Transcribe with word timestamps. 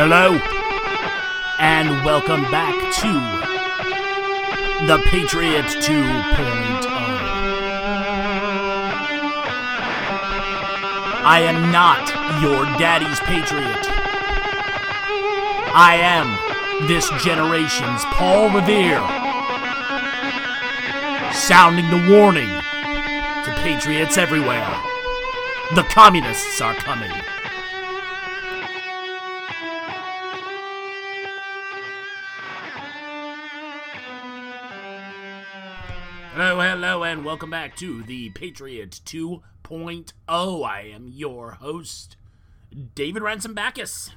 Hello, 0.00 0.38
and 1.58 2.04
welcome 2.04 2.42
back 2.52 2.72
to 3.00 3.10
the 4.86 4.98
Patriot 5.08 5.64
2.0. 5.64 6.06
I 11.24 11.40
am 11.40 11.72
not 11.72 12.06
your 12.40 12.64
daddy's 12.78 13.18
patriot. 13.26 13.88
I 15.74 15.96
am 15.96 16.86
this 16.86 17.10
generation's 17.24 18.04
Paul 18.04 18.50
Revere, 18.50 19.02
sounding 21.32 21.90
the 21.90 22.08
warning 22.08 22.46
to 22.46 23.52
patriots 23.64 24.16
everywhere. 24.16 24.64
The 25.74 25.82
communists 25.90 26.60
are 26.60 26.74
coming. 26.74 27.10
Hello, 36.40 36.60
hello, 36.60 37.02
and 37.02 37.24
welcome 37.24 37.50
back 37.50 37.74
to 37.78 38.04
the 38.04 38.30
Patriot 38.30 39.00
2.0. 39.04 40.64
I 40.64 40.82
am 40.82 41.08
your 41.08 41.54
host, 41.54 42.16
David 42.94 43.24
Ransom 43.24 43.54
Backus. 43.54 44.10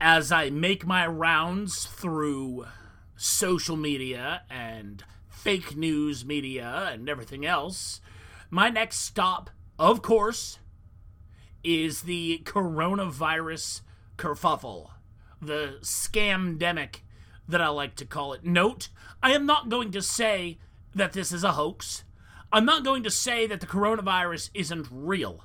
As 0.00 0.32
I 0.32 0.48
make 0.48 0.86
my 0.86 1.06
rounds 1.06 1.84
through 1.84 2.68
social 3.16 3.76
media 3.76 4.44
and 4.48 5.04
fake 5.28 5.76
news 5.76 6.24
media 6.24 6.88
and 6.90 7.06
everything 7.06 7.44
else, 7.44 8.00
my 8.48 8.70
next 8.70 9.00
stop, 9.00 9.50
of 9.78 10.00
course, 10.00 10.58
is 11.62 12.04
the 12.04 12.40
coronavirus 12.44 13.82
kerfuffle, 14.16 14.88
the 15.38 15.76
scamdemic 15.82 17.00
that 17.46 17.60
I 17.60 17.68
like 17.68 17.94
to 17.96 18.06
call 18.06 18.32
it. 18.32 18.42
Note, 18.42 18.88
I 19.22 19.32
am 19.32 19.44
not 19.44 19.68
going 19.68 19.92
to 19.92 20.00
say 20.00 20.56
that 20.98 21.12
this 21.12 21.32
is 21.32 21.44
a 21.44 21.52
hoax. 21.52 22.04
I'm 22.52 22.64
not 22.64 22.84
going 22.84 23.02
to 23.02 23.10
say 23.10 23.46
that 23.46 23.60
the 23.60 23.66
coronavirus 23.66 24.50
isn't 24.54 24.86
real. 24.90 25.44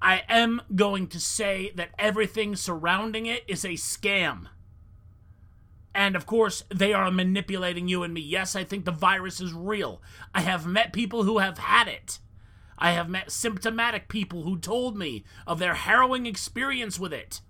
I 0.00 0.22
am 0.28 0.60
going 0.74 1.06
to 1.08 1.20
say 1.20 1.72
that 1.76 1.90
everything 1.98 2.56
surrounding 2.56 3.26
it 3.26 3.44
is 3.48 3.64
a 3.64 3.70
scam. 3.70 4.48
And 5.94 6.16
of 6.16 6.26
course, 6.26 6.64
they 6.74 6.92
are 6.92 7.10
manipulating 7.10 7.88
you 7.88 8.02
and 8.02 8.12
me. 8.12 8.20
Yes, 8.20 8.56
I 8.56 8.64
think 8.64 8.84
the 8.84 8.90
virus 8.90 9.40
is 9.40 9.54
real. 9.54 10.02
I 10.34 10.40
have 10.40 10.66
met 10.66 10.92
people 10.92 11.22
who 11.22 11.38
have 11.38 11.58
had 11.58 11.88
it. 11.88 12.18
I 12.76 12.90
have 12.90 13.08
met 13.08 13.30
symptomatic 13.30 14.08
people 14.08 14.42
who 14.42 14.58
told 14.58 14.96
me 14.96 15.24
of 15.46 15.58
their 15.58 15.74
harrowing 15.74 16.26
experience 16.26 16.98
with 16.98 17.12
it. 17.12 17.40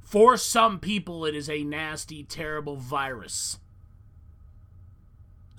For 0.00 0.36
some 0.36 0.78
people, 0.78 1.26
it 1.26 1.34
is 1.34 1.50
a 1.50 1.64
nasty, 1.64 2.22
terrible 2.22 2.76
virus. 2.76 3.58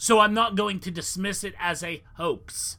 So 0.03 0.19
I'm 0.19 0.33
not 0.33 0.55
going 0.55 0.81
to 0.81 0.91
dismiss 0.91 1.45
it 1.45 1.55
as 1.57 1.81
a 1.81 2.03
hoax. 2.15 2.77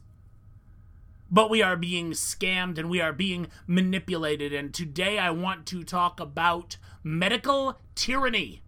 But 1.31 1.49
we 1.49 1.63
are 1.63 1.75
being 1.75 2.11
scammed 2.11 2.77
and 2.77 2.87
we 2.87 3.01
are 3.01 3.13
being 3.13 3.47
manipulated. 3.65 4.53
And 4.53 4.71
today 4.71 5.17
I 5.17 5.31
want 5.31 5.65
to 5.65 5.83
talk 5.83 6.19
about 6.19 6.77
medical 7.03 7.79
tyranny. 7.95 8.61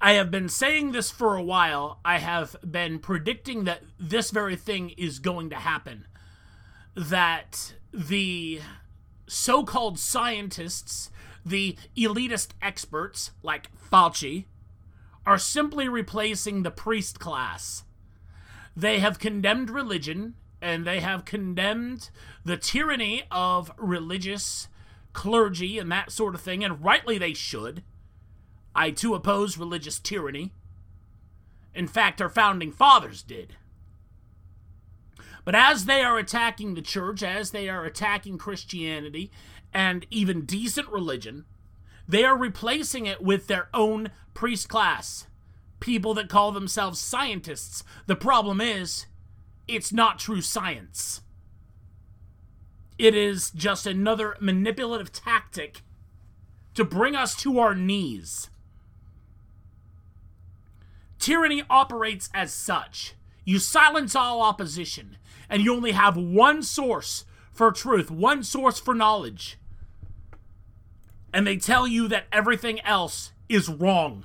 I 0.00 0.12
have 0.12 0.30
been 0.30 0.48
saying 0.48 0.92
this 0.92 1.10
for 1.10 1.34
a 1.34 1.42
while. 1.42 1.98
I 2.04 2.18
have 2.18 2.54
been 2.64 3.00
predicting 3.00 3.64
that 3.64 3.82
this 3.98 4.30
very 4.30 4.54
thing 4.54 4.90
is 4.90 5.18
going 5.18 5.50
to 5.50 5.56
happen. 5.56 6.06
That 6.94 7.74
the 7.92 8.60
so 9.26 9.64
called 9.64 9.98
scientists, 9.98 11.10
the 11.44 11.76
elitist 11.96 12.50
experts 12.62 13.32
like 13.42 13.68
Fauci, 13.76 14.44
are 15.30 15.38
simply 15.38 15.88
replacing 15.88 16.64
the 16.64 16.72
priest 16.72 17.20
class. 17.20 17.84
They 18.74 18.98
have 18.98 19.20
condemned 19.20 19.70
religion 19.70 20.34
and 20.60 20.84
they 20.84 20.98
have 20.98 21.24
condemned 21.24 22.10
the 22.44 22.56
tyranny 22.56 23.22
of 23.30 23.70
religious 23.76 24.66
clergy 25.12 25.78
and 25.78 25.88
that 25.92 26.10
sort 26.10 26.34
of 26.34 26.40
thing, 26.40 26.64
and 26.64 26.82
rightly 26.82 27.16
they 27.16 27.32
should. 27.32 27.84
I 28.74 28.90
too 28.90 29.14
oppose 29.14 29.56
religious 29.56 30.00
tyranny. 30.00 30.50
In 31.76 31.86
fact, 31.86 32.20
our 32.20 32.28
founding 32.28 32.72
fathers 32.72 33.22
did. 33.22 33.54
But 35.44 35.54
as 35.54 35.84
they 35.84 36.02
are 36.02 36.18
attacking 36.18 36.74
the 36.74 36.82
church, 36.82 37.22
as 37.22 37.52
they 37.52 37.68
are 37.68 37.84
attacking 37.84 38.36
Christianity 38.38 39.30
and 39.72 40.08
even 40.10 40.44
decent 40.44 40.88
religion, 40.88 41.44
they 42.10 42.24
are 42.24 42.36
replacing 42.36 43.06
it 43.06 43.22
with 43.22 43.46
their 43.46 43.68
own 43.72 44.10
priest 44.34 44.68
class. 44.68 45.28
People 45.78 46.12
that 46.14 46.28
call 46.28 46.50
themselves 46.50 46.98
scientists. 46.98 47.84
The 48.06 48.16
problem 48.16 48.60
is, 48.60 49.06
it's 49.68 49.92
not 49.92 50.18
true 50.18 50.40
science. 50.40 51.20
It 52.98 53.14
is 53.14 53.52
just 53.52 53.86
another 53.86 54.36
manipulative 54.40 55.12
tactic 55.12 55.82
to 56.74 56.84
bring 56.84 57.14
us 57.14 57.36
to 57.36 57.60
our 57.60 57.76
knees. 57.76 58.50
Tyranny 61.20 61.62
operates 61.70 62.28
as 62.34 62.52
such. 62.52 63.14
You 63.44 63.60
silence 63.60 64.16
all 64.16 64.42
opposition, 64.42 65.16
and 65.48 65.62
you 65.62 65.72
only 65.72 65.92
have 65.92 66.16
one 66.16 66.64
source 66.64 67.24
for 67.52 67.70
truth, 67.70 68.10
one 68.10 68.42
source 68.42 68.80
for 68.80 68.94
knowledge. 68.94 69.59
And 71.32 71.46
they 71.46 71.56
tell 71.56 71.86
you 71.86 72.08
that 72.08 72.26
everything 72.32 72.80
else 72.80 73.32
is 73.48 73.68
wrong. 73.68 74.24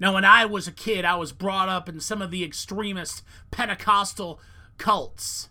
Now, 0.00 0.14
when 0.14 0.24
I 0.24 0.44
was 0.44 0.68
a 0.68 0.72
kid, 0.72 1.04
I 1.04 1.16
was 1.16 1.32
brought 1.32 1.68
up 1.68 1.88
in 1.88 1.98
some 1.98 2.22
of 2.22 2.30
the 2.30 2.44
extremist 2.44 3.22
Pentecostal 3.50 4.40
cults. 4.76 5.48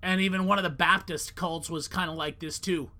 And 0.00 0.20
even 0.20 0.46
one 0.46 0.58
of 0.58 0.64
the 0.64 0.70
Baptist 0.70 1.34
cults 1.34 1.68
was 1.68 1.88
kind 1.88 2.08
of 2.08 2.16
like 2.16 2.38
this, 2.38 2.60
too. 2.60 2.90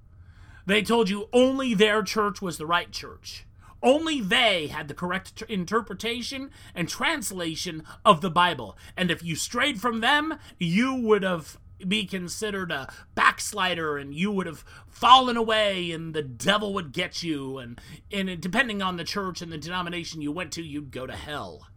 They 0.67 0.83
told 0.83 1.09
you 1.09 1.29
only 1.33 1.75
their 1.75 2.03
church 2.03 2.43
was 2.43 2.59
the 2.59 2.67
right 2.67 2.91
church. 2.91 3.45
Only 3.83 4.21
they 4.21 4.67
had 4.67 4.89
the 4.89 4.95
correct 4.95 5.43
interpretation 5.49 6.51
and 6.75 6.89
translation 6.89 7.85
of 8.05 8.21
the 8.21 8.31
Bible. 8.31 8.77
And 8.97 9.13
if 9.13 9.23
you 9.23 9.37
strayed 9.37 9.81
from 9.81 10.01
them, 10.01 10.39
you 10.59 10.95
would 10.95 11.23
have 11.23 11.59
be 11.87 12.05
considered 12.05 12.71
a 12.71 12.93
backslider 13.15 13.97
and 13.97 14.15
you 14.15 14.31
would 14.31 14.47
have 14.47 14.65
fallen 14.89 15.37
away 15.37 15.91
and 15.91 16.15
the 16.15 16.23
devil 16.23 16.73
would 16.75 16.93
get 16.93 17.23
you. 17.23 17.59
And, 17.59 17.81
and 18.13 18.41
depending 18.41 18.83
on 18.83 18.97
the 18.97 19.05
church 19.05 19.43
and 19.43 19.53
the 19.53 19.59
denomination 19.59 20.23
you 20.23 20.33
went 20.33 20.53
to 20.53 20.63
you'd 20.63 20.91
go 20.91 21.07
to 21.07 21.17
hell. 21.17 21.69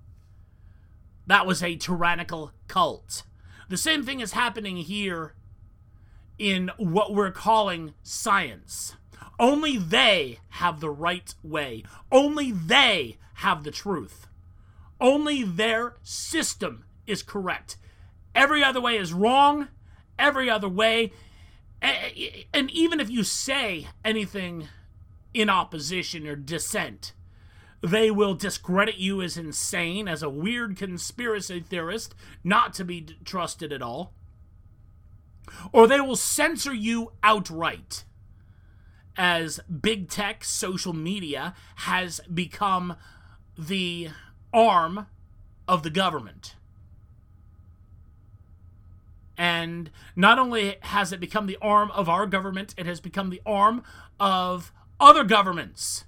That 1.27 1.45
was 1.45 1.61
a 1.61 1.75
tyrannical 1.75 2.53
cult. 2.67 3.23
The 3.67 3.77
same 3.77 4.03
thing 4.03 4.19
is 4.19 4.31
happening 4.31 4.77
here 4.77 5.35
in 6.39 6.71
what 6.77 7.13
we're 7.13 7.31
calling 7.31 7.93
science. 8.01 8.95
Only 9.39 9.77
they 9.77 10.39
have 10.49 10.79
the 10.79 10.89
right 10.89 11.33
way. 11.43 11.83
Only 12.11 12.51
they 12.51 13.17
have 13.35 13.63
the 13.63 13.71
truth. 13.71 14.27
Only 14.99 15.43
their 15.43 15.97
system 16.03 16.85
is 17.05 17.23
correct. 17.23 17.77
Every 18.35 18.63
other 18.63 18.81
way 18.81 18.97
is 18.97 19.13
wrong 19.13 19.67
every 20.19 20.50
other 20.50 20.69
way. 20.69 21.12
And 21.81 22.69
even 22.72 23.00
if 23.00 23.09
you 23.09 23.24
say 23.24 23.88
anything 24.04 24.68
in 25.33 25.50
opposition 25.50 26.27
or 26.27 26.36
dissent, 26.36 27.13
they 27.81 28.12
will 28.12 28.33
discredit 28.33 28.98
you 28.98 29.21
as 29.21 29.38
insane, 29.38 30.07
as 30.10 30.21
a 30.21 30.30
weird 30.30 30.75
conspiracy 30.75 31.62
theorist, 31.62 32.13
not 32.44 32.74
to 32.74 32.83
be 32.83 33.07
trusted 33.24 33.71
at 33.71 33.81
all. 33.81 34.13
Or 35.71 35.88
they 35.88 36.01
will 36.01 36.18
censor 36.18 36.74
you 36.74 37.13
outright, 37.24 38.04
as 39.15 39.62
big 39.62 40.10
tech, 40.10 40.44
social 40.44 40.94
media, 40.94 41.56
has 41.75 42.19
become 42.31 42.98
the 43.57 44.10
arm 44.54 45.07
of 45.68 45.83
the 45.83 45.89
government. 45.89 46.56
And 49.39 49.89
not 50.18 50.38
only 50.38 50.75
has 50.81 51.13
it 51.13 51.21
become 51.21 51.47
the 51.47 51.57
arm 51.62 51.91
of 51.91 52.09
our 52.09 52.27
government, 52.27 52.75
it 52.77 52.86
has 52.86 53.00
become 53.00 53.30
the 53.30 53.41
arm 53.45 53.83
of 54.19 54.74
other 55.00 55.24
governments. 55.24 56.03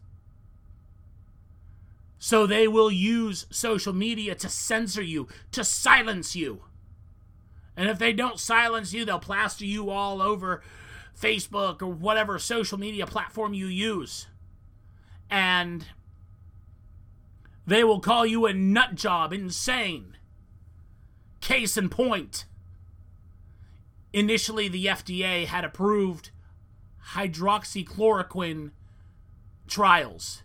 So 2.19 2.45
they 2.45 2.67
will 2.67 2.91
use 2.91 3.45
social 3.49 3.93
media 3.93 4.35
to 4.35 4.49
censor 4.49 5.01
you, 5.01 5.29
to 5.53 5.63
silence 5.63 6.35
you. 6.35 6.63
And 7.77 7.87
if 7.87 7.97
they 7.97 8.11
don't 8.11 8.37
silence 8.37 8.91
you, 8.91 9.05
they'll 9.05 9.17
plaster 9.17 9.65
you 9.65 9.89
all 9.89 10.21
over 10.21 10.61
Facebook 11.17 11.81
or 11.81 11.87
whatever 11.87 12.37
social 12.37 12.77
media 12.77 13.07
platform 13.07 13.53
you 13.53 13.67
use. 13.67 14.27
And 15.29 15.85
they 17.65 17.85
will 17.85 18.01
call 18.01 18.25
you 18.25 18.45
a 18.45 18.53
nut 18.53 18.95
job, 18.95 19.31
insane. 19.31 20.17
Case 21.39 21.77
in 21.77 21.87
point 21.87 22.43
initially 24.13 24.67
the 24.67 24.85
FDA 24.85 25.45
had 25.45 25.63
approved 25.63 26.31
hydroxychloroquine 27.13 28.71
trials 29.67 30.43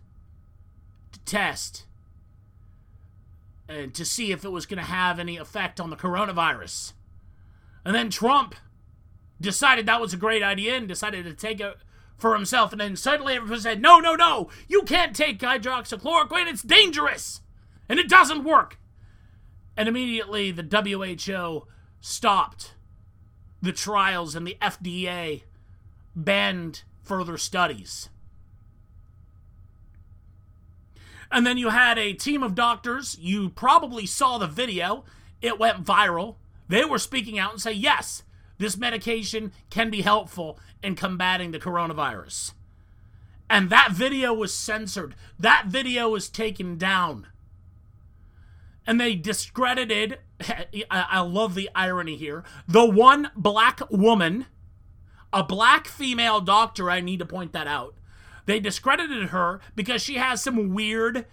to 1.12 1.20
test 1.20 1.84
and 3.68 3.92
to 3.94 4.04
see 4.04 4.30
if 4.30 4.44
it 4.44 4.50
was 4.50 4.66
going 4.66 4.78
to 4.78 4.84
have 4.84 5.18
any 5.18 5.36
effect 5.36 5.80
on 5.80 5.90
the 5.90 5.96
coronavirus. 5.96 6.92
And 7.84 7.94
then 7.94 8.10
Trump 8.10 8.54
decided 9.40 9.86
that 9.86 10.00
was 10.00 10.14
a 10.14 10.18
great 10.18 10.42
idea 10.42 10.76
and 10.76 10.88
decided 10.88 11.24
to 11.24 11.34
take 11.34 11.60
it 11.60 11.76
for 12.16 12.34
himself. 12.34 12.72
And 12.72 12.80
then 12.80 12.96
suddenly 12.96 13.34
everyone 13.34 13.60
said, 13.60 13.82
no, 13.82 13.98
no, 13.98 14.14
no, 14.14 14.48
you 14.68 14.82
can't 14.82 15.14
take 15.14 15.40
hydroxychloroquine. 15.40 16.46
It's 16.46 16.62
dangerous 16.62 17.40
and 17.88 17.98
it 17.98 18.08
doesn't 18.08 18.44
work. 18.44 18.78
And 19.76 19.88
immediately 19.88 20.52
the 20.52 20.62
WHO 20.62 21.66
stopped 22.00 22.75
the 23.66 23.72
trials 23.72 24.34
and 24.34 24.46
the 24.46 24.56
FDA 24.62 25.42
banned 26.14 26.84
further 27.02 27.36
studies. 27.36 28.08
And 31.30 31.44
then 31.44 31.58
you 31.58 31.70
had 31.70 31.98
a 31.98 32.12
team 32.12 32.44
of 32.44 32.54
doctors. 32.54 33.18
You 33.20 33.50
probably 33.50 34.06
saw 34.06 34.38
the 34.38 34.46
video. 34.46 35.04
It 35.42 35.58
went 35.58 35.84
viral. 35.84 36.36
They 36.68 36.84
were 36.84 36.98
speaking 36.98 37.38
out 37.38 37.52
and 37.52 37.60
say, 37.60 37.72
yes, 37.72 38.22
this 38.58 38.76
medication 38.76 39.52
can 39.68 39.90
be 39.90 40.02
helpful 40.02 40.58
in 40.82 40.94
combating 40.94 41.50
the 41.50 41.58
coronavirus. 41.58 42.52
And 43.50 43.68
that 43.70 43.90
video 43.92 44.32
was 44.32 44.54
censored. 44.54 45.16
That 45.38 45.66
video 45.66 46.08
was 46.08 46.28
taken 46.28 46.78
down. 46.78 47.26
And 48.86 49.00
they 49.00 49.14
discredited, 49.14 50.18
I 50.90 51.20
love 51.20 51.54
the 51.54 51.70
irony 51.74 52.16
here, 52.16 52.44
the 52.68 52.84
one 52.84 53.30
black 53.36 53.80
woman, 53.90 54.46
a 55.32 55.42
black 55.42 55.88
female 55.88 56.40
doctor, 56.40 56.90
I 56.90 57.00
need 57.00 57.18
to 57.18 57.26
point 57.26 57.52
that 57.52 57.66
out. 57.66 57.94
They 58.46 58.60
discredited 58.60 59.30
her 59.30 59.60
because 59.74 60.02
she 60.02 60.14
has 60.14 60.42
some 60.42 60.72
weird 60.72 61.26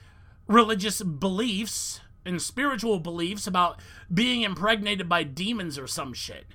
religious 0.48 1.02
beliefs 1.02 2.02
and 2.26 2.42
spiritual 2.42 3.00
beliefs 3.00 3.48
about 3.48 3.80
being 4.12 4.42
impregnated 4.42 5.08
by 5.08 5.24
demons 5.24 5.78
or 5.78 5.88
some 5.88 6.14
shit. 6.14 6.46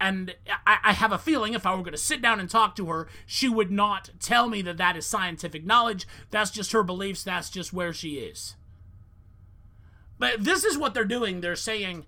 And 0.00 0.34
I, 0.66 0.78
I 0.84 0.92
have 0.92 1.12
a 1.12 1.18
feeling 1.18 1.54
if 1.54 1.66
I 1.66 1.74
were 1.74 1.82
going 1.82 1.92
to 1.92 1.98
sit 1.98 2.20
down 2.20 2.40
and 2.40 2.50
talk 2.50 2.74
to 2.76 2.86
her, 2.86 3.08
she 3.26 3.48
would 3.48 3.70
not 3.70 4.10
tell 4.20 4.48
me 4.48 4.60
that 4.62 4.76
that 4.76 4.96
is 4.96 5.06
scientific 5.06 5.64
knowledge. 5.64 6.06
That's 6.30 6.50
just 6.50 6.72
her 6.72 6.82
beliefs. 6.82 7.22
That's 7.22 7.50
just 7.50 7.72
where 7.72 7.92
she 7.92 8.14
is. 8.14 8.56
But 10.18 10.44
this 10.44 10.64
is 10.64 10.78
what 10.78 10.94
they're 10.94 11.04
doing. 11.04 11.40
They're 11.40 11.56
saying, 11.56 12.06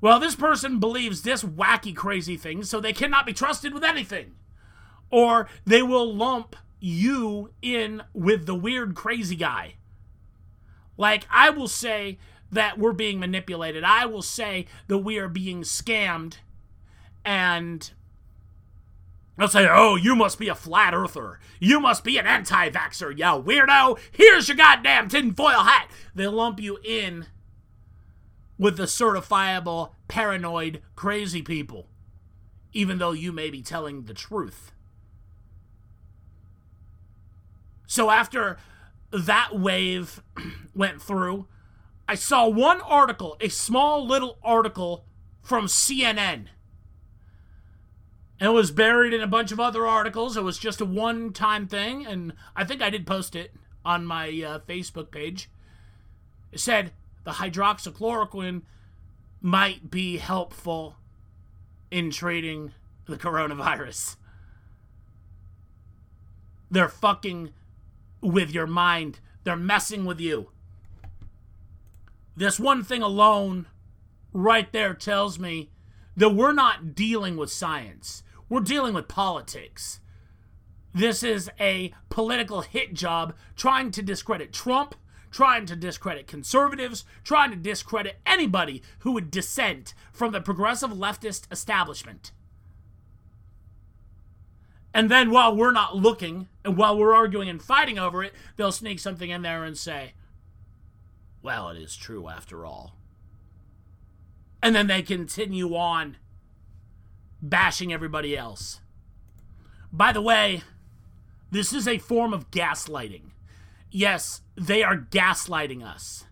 well, 0.00 0.18
this 0.18 0.34
person 0.34 0.80
believes 0.80 1.22
this 1.22 1.44
wacky, 1.44 1.94
crazy 1.94 2.36
thing, 2.36 2.64
so 2.64 2.80
they 2.80 2.92
cannot 2.92 3.26
be 3.26 3.32
trusted 3.32 3.72
with 3.72 3.84
anything. 3.84 4.32
Or 5.10 5.48
they 5.64 5.82
will 5.82 6.12
lump 6.12 6.56
you 6.80 7.50
in 7.62 8.02
with 8.12 8.46
the 8.46 8.54
weird, 8.54 8.94
crazy 8.94 9.36
guy. 9.36 9.74
Like, 10.96 11.24
I 11.30 11.50
will 11.50 11.68
say 11.68 12.18
that 12.50 12.78
we're 12.78 12.92
being 12.92 13.20
manipulated. 13.20 13.84
I 13.84 14.06
will 14.06 14.22
say 14.22 14.66
that 14.88 14.98
we 14.98 15.18
are 15.18 15.28
being 15.28 15.62
scammed 15.62 16.38
and 17.24 17.90
They'll 19.38 19.48
say, 19.48 19.66
oh, 19.68 19.96
you 19.96 20.14
must 20.14 20.38
be 20.38 20.48
a 20.48 20.54
flat 20.54 20.94
earther. 20.94 21.40
You 21.58 21.80
must 21.80 22.04
be 22.04 22.18
an 22.18 22.26
anti 22.26 22.68
vaxxer, 22.70 23.16
you 23.16 23.24
weirdo. 23.24 23.98
Here's 24.10 24.48
your 24.48 24.56
goddamn 24.56 25.08
tinfoil 25.08 25.64
hat. 25.64 25.90
They 26.14 26.26
lump 26.26 26.60
you 26.60 26.78
in 26.84 27.26
with 28.58 28.76
the 28.76 28.84
certifiable, 28.84 29.92
paranoid, 30.06 30.82
crazy 30.94 31.42
people, 31.42 31.88
even 32.72 32.98
though 32.98 33.12
you 33.12 33.32
may 33.32 33.48
be 33.50 33.62
telling 33.62 34.04
the 34.04 34.14
truth. 34.14 34.72
So 37.86 38.10
after 38.10 38.58
that 39.10 39.58
wave 39.58 40.22
went 40.74 41.00
through, 41.00 41.48
I 42.06 42.14
saw 42.14 42.48
one 42.48 42.82
article, 42.82 43.36
a 43.40 43.48
small 43.48 44.06
little 44.06 44.38
article 44.42 45.06
from 45.40 45.66
CNN 45.66 46.48
and 48.42 48.48
it 48.48 48.54
was 48.54 48.72
buried 48.72 49.14
in 49.14 49.20
a 49.20 49.28
bunch 49.28 49.52
of 49.52 49.60
other 49.60 49.86
articles. 49.86 50.36
It 50.36 50.42
was 50.42 50.58
just 50.58 50.80
a 50.80 50.84
one 50.84 51.32
time 51.32 51.68
thing, 51.68 52.04
and 52.04 52.32
I 52.56 52.64
think 52.64 52.82
I 52.82 52.90
did 52.90 53.06
post 53.06 53.36
it 53.36 53.54
on 53.84 54.04
my 54.04 54.26
uh, 54.26 54.58
Facebook 54.66 55.12
page. 55.12 55.48
It 56.50 56.58
said 56.58 56.90
the 57.22 57.30
hydroxychloroquine 57.30 58.62
might 59.40 59.92
be 59.92 60.16
helpful 60.16 60.96
in 61.88 62.10
treating 62.10 62.72
the 63.06 63.16
coronavirus. 63.16 64.16
They're 66.68 66.88
fucking 66.88 67.50
with 68.20 68.50
your 68.50 68.66
mind, 68.66 69.20
they're 69.44 69.54
messing 69.54 70.04
with 70.04 70.18
you. 70.18 70.48
This 72.36 72.58
one 72.58 72.82
thing 72.82 73.02
alone, 73.02 73.66
right 74.32 74.72
there, 74.72 74.94
tells 74.94 75.38
me 75.38 75.70
that 76.16 76.30
we're 76.30 76.52
not 76.52 76.96
dealing 76.96 77.36
with 77.36 77.52
science. 77.52 78.24
We're 78.52 78.60
dealing 78.60 78.92
with 78.92 79.08
politics. 79.08 80.00
This 80.92 81.22
is 81.22 81.50
a 81.58 81.94
political 82.10 82.60
hit 82.60 82.92
job 82.92 83.34
trying 83.56 83.90
to 83.92 84.02
discredit 84.02 84.52
Trump, 84.52 84.94
trying 85.30 85.64
to 85.64 85.74
discredit 85.74 86.26
conservatives, 86.26 87.06
trying 87.24 87.48
to 87.52 87.56
discredit 87.56 88.18
anybody 88.26 88.82
who 88.98 89.12
would 89.12 89.30
dissent 89.30 89.94
from 90.12 90.32
the 90.32 90.40
progressive 90.42 90.90
leftist 90.90 91.50
establishment. 91.50 92.32
And 94.92 95.10
then 95.10 95.30
while 95.30 95.56
we're 95.56 95.72
not 95.72 95.96
looking, 95.96 96.48
and 96.62 96.76
while 96.76 96.98
we're 96.98 97.14
arguing 97.14 97.48
and 97.48 97.62
fighting 97.62 97.98
over 97.98 98.22
it, 98.22 98.34
they'll 98.58 98.70
sneak 98.70 99.00
something 99.00 99.30
in 99.30 99.40
there 99.40 99.64
and 99.64 99.78
say, 99.78 100.12
well, 101.40 101.70
it 101.70 101.78
is 101.78 101.96
true 101.96 102.28
after 102.28 102.66
all. 102.66 102.98
And 104.62 104.74
then 104.74 104.88
they 104.88 105.00
continue 105.00 105.74
on 105.74 106.18
bashing 107.42 107.92
everybody 107.92 108.36
else. 108.36 108.80
By 109.92 110.12
the 110.12 110.22
way, 110.22 110.62
this 111.50 111.72
is 111.72 111.86
a 111.86 111.98
form 111.98 112.32
of 112.32 112.50
gaslighting. 112.50 113.32
Yes, 113.90 114.40
they 114.56 114.82
are 114.82 114.96
gaslighting 114.96 115.84
us. 115.84 116.24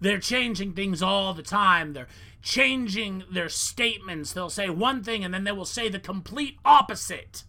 They're 0.00 0.20
changing 0.20 0.74
things 0.74 1.02
all 1.02 1.34
the 1.34 1.42
time. 1.42 1.92
They're 1.92 2.08
changing 2.42 3.24
their 3.32 3.48
statements. 3.48 4.32
They'll 4.32 4.50
say 4.50 4.68
one 4.68 5.02
thing 5.02 5.24
and 5.24 5.32
then 5.32 5.44
they 5.44 5.52
will 5.52 5.64
say 5.64 5.88
the 5.88 5.98
complete 5.98 6.58
opposite. 6.64 7.44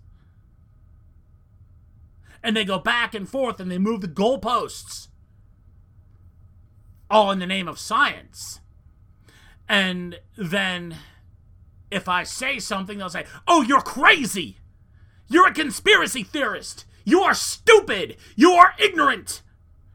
And 2.41 2.55
they 2.55 2.65
go 2.65 2.79
back 2.79 3.13
and 3.13 3.27
forth 3.27 3.59
and 3.59 3.69
they 3.69 3.77
move 3.77 4.01
the 4.01 4.07
goalposts. 4.07 5.09
All 7.09 7.29
in 7.31 7.39
the 7.39 7.45
name 7.45 7.67
of 7.67 7.77
science. 7.77 8.61
And 9.67 10.19
then 10.37 10.97
if 11.91 12.07
I 12.07 12.23
say 12.23 12.59
something, 12.59 12.97
they'll 12.97 13.09
say, 13.09 13.25
Oh, 13.47 13.61
you're 13.61 13.81
crazy! 13.81 14.57
You're 15.27 15.47
a 15.47 15.53
conspiracy 15.53 16.23
theorist! 16.23 16.85
You 17.03 17.21
are 17.21 17.33
stupid! 17.33 18.17
You 18.35 18.53
are 18.53 18.73
ignorant! 18.79 19.41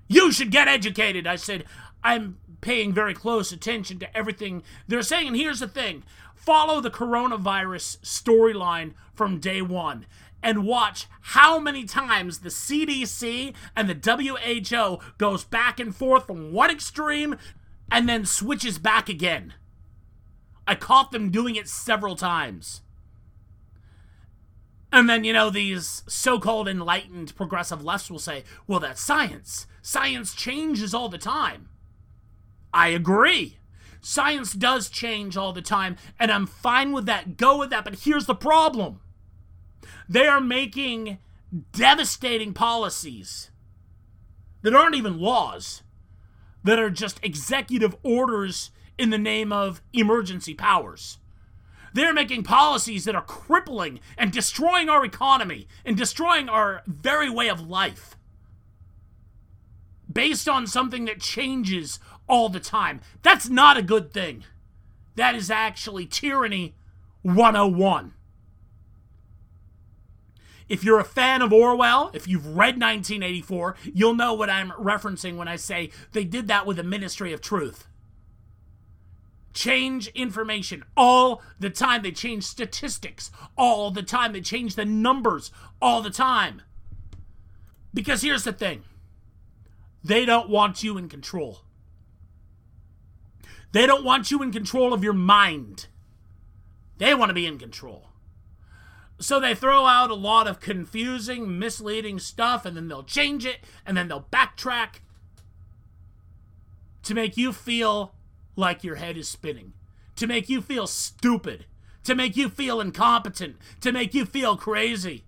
You 0.09 0.33
should 0.33 0.51
get 0.51 0.69
educated! 0.69 1.27
I 1.27 1.37
said, 1.37 1.65
I'm 2.03 2.39
paying 2.61 2.93
very 2.93 3.15
close 3.15 3.53
attention 3.53 3.99
to 3.99 4.17
everything 4.17 4.63
they're 4.87 5.03
saying. 5.03 5.29
And 5.29 5.37
here's 5.37 5.61
the 5.61 5.69
thing 5.69 6.03
follow 6.35 6.81
the 6.81 6.91
coronavirus 6.91 7.99
storyline 8.01 8.95
from 9.15 9.39
day 9.39 9.61
one 9.61 10.07
and 10.43 10.65
watch 10.65 11.07
how 11.21 11.59
many 11.59 11.85
times 11.85 12.39
the 12.39 12.49
CDC 12.49 13.55
and 13.77 13.89
the 13.89 13.95
WHO 14.65 14.99
goes 15.19 15.45
back 15.45 15.79
and 15.79 15.95
forth 15.95 16.27
from 16.27 16.53
one 16.53 16.71
extreme 16.71 17.37
and 17.91 18.09
then 18.09 18.25
switches 18.25 18.79
back 18.79 19.09
again. 19.09 19.55
I 20.67 20.75
caught 20.75 21.11
them 21.11 21.31
doing 21.31 21.57
it 21.57 21.69
several 21.69 22.17
times. 22.17 22.83
And 24.93 25.09
then, 25.09 25.25
you 25.25 25.33
know, 25.33 25.51
these 25.51 26.03
so 26.09 26.39
called 26.39 26.69
enlightened 26.69 27.37
progressive 27.37 27.85
lefts 27.85 28.11
will 28.11 28.19
say, 28.19 28.45
well, 28.67 28.81
that's 28.81 29.01
science. 29.01 29.67
Science 29.83 30.35
changes 30.35 30.93
all 30.93 31.09
the 31.09 31.19
time. 31.19 31.69
I 32.73 32.89
agree. 32.89 33.59
Science 34.01 34.53
does 34.53 34.89
change 34.89 35.37
all 35.37 35.53
the 35.53 35.63
time, 35.63 35.97
and 36.19 36.31
I'm 36.31 36.47
fine 36.47 36.93
with 36.93 37.07
that. 37.07 37.37
Go 37.37 37.59
with 37.59 37.71
that. 37.71 37.85
But 37.85 38.01
here's 38.01 38.27
the 38.27 38.35
problem 38.35 39.01
they 40.09 40.27
are 40.27 40.41
making 40.41 41.19
devastating 41.73 42.53
policies 42.53 43.51
that 44.63 44.75
aren't 44.75 44.97
even 44.97 45.21
laws, 45.21 45.83
that 46.65 46.79
are 46.79 46.91
just 46.91 47.21
executive 47.23 47.95
orders 48.03 48.71
in 49.01 49.09
the 49.09 49.19
name 49.19 49.51
of 49.51 49.81
emergency 49.95 50.53
powers. 50.53 51.17
They're 51.95 52.13
making 52.13 52.45
policies 52.45 53.07
that 53.07 53.15
are 53.15 53.23
crippling 53.23 53.99
and 54.19 54.31
destroying 54.31 54.91
our 54.91 55.05
economy 55.05 55.67
and 55.87 55.97
destroying 55.97 56.51
our 56.51 56.83
very 56.87 57.31
way 57.31 57.49
of 57.49 57.67
life 57.67 58.17
based 60.13 60.49
on 60.49 60.67
something 60.67 61.07
that 61.07 61.19
changes 61.19 61.99
all 62.29 62.51
the 62.51 62.61
time. 62.61 63.01
That's 63.23 63.49
not 63.49 63.79
a 63.79 63.83
good 63.83 64.13
thing. 64.13 64.45
That 65.17 65.35
is 65.35 65.51
actually 65.51 66.05
tyranny 66.05 66.75
101. 67.23 68.13
If 70.69 70.85
you're 70.85 71.01
a 71.01 71.05
fan 71.05 71.41
of 71.41 71.53
Orwell, 71.53 72.11
if 72.13 72.29
you've 72.29 72.47
read 72.47 72.81
1984, 72.81 73.77
you'll 73.95 74.15
know 74.15 74.35
what 74.35 74.51
I'm 74.51 74.71
referencing 74.73 75.37
when 75.37 75.49
I 75.49 75.57
say 75.57 75.91
they 76.13 76.25
did 76.25 76.49
that 76.49 76.67
with 76.67 76.77
the 76.77 76.85
Ministry 76.85 77.33
of 77.33 77.41
Truth. 77.41 77.87
Change 79.53 80.09
information 80.09 80.85
all 80.97 81.43
the 81.59 81.71
time. 81.71 82.03
They 82.03 82.13
change 82.13 82.45
statistics 82.45 83.31
all 83.57 83.91
the 83.91 84.03
time. 84.03 84.33
They 84.33 84.41
change 84.41 84.75
the 84.75 84.85
numbers 84.85 85.51
all 85.83 86.03
the 86.03 86.11
time. 86.11 86.63
Because 87.93 88.23
here's 88.23 88.45
the 88.45 88.53
thing 88.53 88.85
they 90.03 90.25
don't 90.25 90.49
want 90.49 90.83
you 90.83 90.97
in 90.97 91.09
control. 91.09 91.61
They 93.73 93.87
don't 93.87 94.05
want 94.05 94.31
you 94.31 94.43
in 94.43 94.53
control 94.53 94.93
of 94.93 95.05
your 95.05 95.13
mind. 95.13 95.87
They 96.99 97.15
want 97.15 97.31
to 97.31 97.35
be 97.35 97.47
in 97.47 97.59
control. 97.59 98.09
So 99.21 99.39
they 99.39 99.55
throw 99.55 99.85
out 99.85 100.11
a 100.11 100.15
lot 100.15 100.47
of 100.47 100.61
confusing, 100.61 101.59
misleading 101.59 102.19
stuff, 102.19 102.65
and 102.65 102.77
then 102.77 102.89
they'll 102.89 103.03
change 103.03 103.45
it, 103.45 103.59
and 103.85 103.97
then 103.97 104.09
they'll 104.09 104.27
backtrack 104.33 105.01
to 107.03 107.15
make 107.15 107.37
you 107.37 107.53
feel 107.53 108.15
like 108.57 108.85
your 108.85 108.97
head 108.97 109.17
is 109.17 109.29
spinning, 109.29 109.73
to 110.17 110.27
make 110.27 110.49
you 110.49 110.61
feel 110.61 110.87
stupid, 110.87 111.67
to 112.05 112.15
make 112.15 112.37
you 112.37 112.49
feel 112.49 112.81
incompetent, 112.81 113.57
to 113.81 113.93
make 113.93 114.15
you 114.15 114.25
feel 114.25 114.57
crazy. 114.57 115.25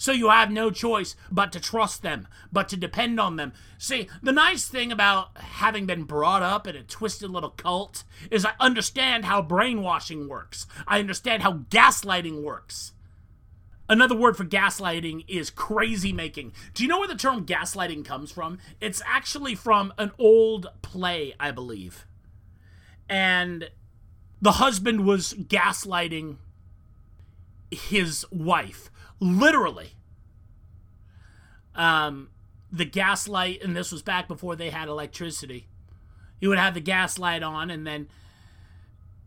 So 0.00 0.12
you 0.12 0.30
have 0.30 0.52
no 0.52 0.70
choice 0.70 1.16
but 1.30 1.50
to 1.52 1.60
trust 1.60 2.02
them, 2.02 2.28
but 2.52 2.68
to 2.68 2.76
depend 2.76 3.18
on 3.18 3.34
them. 3.34 3.52
See, 3.78 4.08
the 4.22 4.30
nice 4.30 4.68
thing 4.68 4.92
about 4.92 5.36
having 5.36 5.86
been 5.86 6.04
brought 6.04 6.42
up 6.42 6.68
in 6.68 6.76
a 6.76 6.84
twisted 6.84 7.30
little 7.30 7.50
cult 7.50 8.04
is 8.30 8.44
I 8.44 8.52
understand 8.60 9.24
how 9.24 9.42
brainwashing 9.42 10.28
works. 10.28 10.66
I 10.86 11.00
understand 11.00 11.42
how 11.42 11.64
gaslighting 11.70 12.44
works. 12.44 12.92
Another 13.88 14.14
word 14.14 14.36
for 14.36 14.44
gaslighting 14.44 15.24
is 15.26 15.50
crazy 15.50 16.12
making. 16.12 16.52
Do 16.74 16.84
you 16.84 16.88
know 16.88 16.98
where 16.98 17.08
the 17.08 17.16
term 17.16 17.44
gaslighting 17.44 18.04
comes 18.04 18.30
from? 18.30 18.58
It's 18.80 19.02
actually 19.04 19.56
from 19.56 19.92
an 19.98 20.12
old 20.18 20.68
play, 20.80 21.34
I 21.40 21.50
believe. 21.50 22.06
And 23.08 23.70
the 24.40 24.52
husband 24.52 25.04
was 25.04 25.34
gaslighting 25.34 26.36
his 27.70 28.24
wife 28.30 28.90
literally. 29.20 29.94
Um, 31.74 32.30
the 32.70 32.84
gaslight 32.84 33.62
and 33.62 33.76
this 33.76 33.92
was 33.92 34.02
back 34.02 34.28
before 34.28 34.56
they 34.56 34.70
had 34.70 34.88
electricity. 34.88 35.68
He 36.40 36.46
would 36.46 36.58
have 36.58 36.74
the 36.74 36.80
gaslight 36.80 37.42
on, 37.42 37.70
and 37.70 37.86
then 37.86 38.08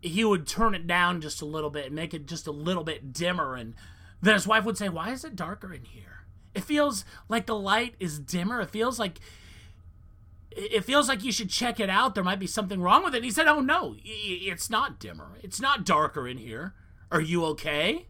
he 0.02 0.24
would 0.24 0.48
turn 0.48 0.74
it 0.74 0.88
down 0.88 1.22
just 1.22 1.42
a 1.42 1.46
little 1.46 1.70
bit 1.70 1.88
and 1.88 1.96
make 1.96 2.14
it 2.14 2.26
just 2.26 2.48
a 2.48 2.52
little 2.52 2.84
bit 2.84 3.12
dimmer. 3.12 3.56
And 3.56 3.76
then 4.22 4.34
his 4.34 4.48
wife 4.48 4.64
would 4.64 4.78
say, 4.78 4.90
Why 4.90 5.12
is 5.12 5.24
it 5.24 5.36
darker 5.36 5.74
in 5.74 5.84
here? 5.84 6.26
It 6.54 6.64
feels 6.64 7.06
like 7.30 7.46
the 7.46 7.58
light 7.58 7.96
is 8.00 8.20
dimmer. 8.20 8.62
It 8.62 8.70
feels 8.70 9.00
like. 9.00 9.20
It 10.52 10.84
feels 10.84 11.08
like 11.08 11.24
you 11.24 11.32
should 11.32 11.50
check 11.50 11.80
it 11.80 11.90
out. 11.90 12.14
There 12.14 12.24
might 12.24 12.40
be 12.40 12.48
something 12.48 12.82
wrong 12.82 13.04
with 13.04 13.14
it. 13.14 13.18
And 13.18 13.26
he 13.26 13.32
said, 13.32 13.48
Oh, 13.48 13.62
no, 13.62 13.96
it's 14.04 14.70
not 14.70 15.00
dimmer. 15.00 15.38
It's 15.42 15.62
not 15.62 15.86
darker 15.86 16.28
in 16.28 16.38
here. 16.38 16.74
Are 17.12 17.22
you 17.22 17.46
okay? 17.46 18.08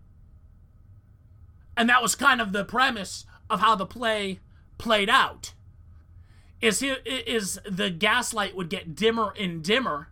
And 1.77 1.87
that 1.89 2.01
was 2.01 2.15
kind 2.15 2.41
of 2.41 2.51
the 2.51 2.65
premise 2.65 3.25
of 3.49 3.59
how 3.59 3.75
the 3.75 3.85
play 3.85 4.39
played 4.77 5.09
out. 5.09 5.53
Is 6.61 6.79
he, 6.79 6.89
is 6.89 7.59
the 7.65 7.89
gaslight 7.89 8.55
would 8.55 8.69
get 8.69 8.95
dimmer 8.95 9.33
and 9.39 9.63
dimmer, 9.63 10.09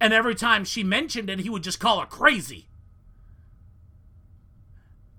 and 0.00 0.12
every 0.12 0.34
time 0.34 0.64
she 0.64 0.82
mentioned 0.82 1.30
it, 1.30 1.40
he 1.40 1.50
would 1.50 1.62
just 1.62 1.78
call 1.78 2.00
her 2.00 2.06
crazy. 2.06 2.68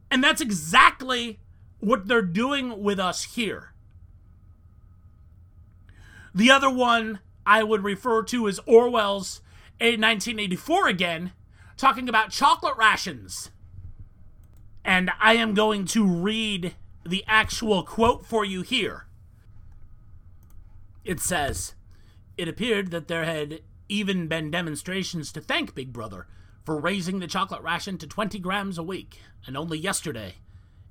And 0.09 0.21
that's 0.21 0.41
exactly 0.41 1.39
what 1.79 2.07
they're 2.07 2.21
doing 2.21 2.83
with 2.83 2.99
us 2.99 3.23
here. 3.23 3.70
The 6.33 6.51
other 6.51 6.69
one 6.69 7.19
I 7.45 7.63
would 7.63 7.83
refer 7.83 8.23
to 8.23 8.47
is 8.47 8.59
Orwell's 8.65 9.41
1984 9.79 10.87
again, 10.87 11.31
talking 11.75 12.07
about 12.07 12.31
chocolate 12.31 12.77
rations. 12.77 13.51
And 14.85 15.11
I 15.19 15.33
am 15.33 15.53
going 15.53 15.85
to 15.87 16.05
read 16.05 16.75
the 17.05 17.23
actual 17.27 17.83
quote 17.83 18.25
for 18.25 18.45
you 18.45 18.61
here. 18.61 19.07
It 21.03 21.19
says, 21.19 21.73
It 22.37 22.47
appeared 22.47 22.91
that 22.91 23.07
there 23.07 23.25
had 23.25 23.61
even 23.89 24.27
been 24.27 24.51
demonstrations 24.51 25.31
to 25.33 25.41
thank 25.41 25.75
Big 25.75 25.91
Brother 25.91 26.27
for 26.63 26.79
raising 26.79 27.19
the 27.19 27.27
chocolate 27.27 27.61
ration 27.61 27.97
to 27.97 28.07
20 28.07 28.39
grams 28.39 28.77
a 28.77 28.83
week, 28.83 29.19
and 29.45 29.57
only 29.57 29.77
yesterday 29.77 30.35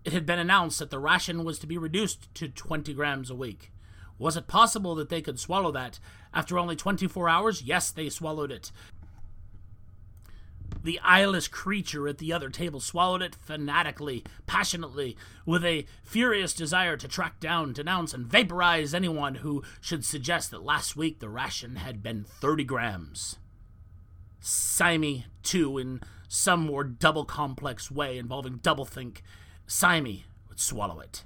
it 0.05 0.13
had 0.13 0.27
been 0.27 0.39
announced 0.39 0.79
that 0.81 0.91
the 0.91 0.99
ration 0.99 1.45
was 1.45 1.59
to 1.61 1.67
be 1.67 1.79
reduced 1.79 2.33
to 2.35 2.49
20 2.49 2.93
grams 2.95 3.31
a 3.31 3.35
week. 3.35 3.71
Was 4.21 4.37
it 4.37 4.47
possible 4.47 4.95
that 4.97 5.09
they 5.09 5.23
could 5.23 5.41
swallow 5.41 5.73
that 5.73 5.99
after 6.35 6.59
only 6.59 6.77
24 6.77 7.27
hours? 7.27 7.63
Yes, 7.63 7.91
they 7.91 8.11
swallowed 8.11 8.53
it. 8.53 8.71
The 10.83 11.01
eyeless 11.01 11.49
creature 11.49 12.07
at 12.07 12.19
the 12.19 12.31
other 12.31 12.51
table 12.51 12.81
swallowed 12.81 13.23
it 13.23 13.35
fanatically, 13.35 14.23
passionately, 14.47 15.17
with 15.47 15.65
a 15.65 15.87
furious 16.05 16.53
desire 16.53 16.99
to 16.99 17.09
track 17.09 17.41
down, 17.41 17.73
denounce, 17.73 18.13
and 18.13 18.27
vaporize 18.27 18.93
anyone 18.93 19.37
who 19.37 19.63
should 19.81 20.05
suggest 20.05 20.51
that 20.51 20.63
last 20.63 20.97
week 20.97 21.19
the 21.19 21.31
ration 21.31 21.77
had 21.77 22.03
been 22.03 22.25
30 22.25 22.65
grams. 22.65 23.39
Syme, 24.39 25.25
too, 25.43 25.79
in 25.79 26.01
some 26.29 26.61
more 26.61 26.85
double 26.85 27.25
complex 27.25 27.91
way 27.91 28.19
involving 28.19 28.59
doublethink, 28.59 29.23
Syme 29.67 30.25
would 30.49 30.61
swallow 30.61 31.01
it. 31.01 31.25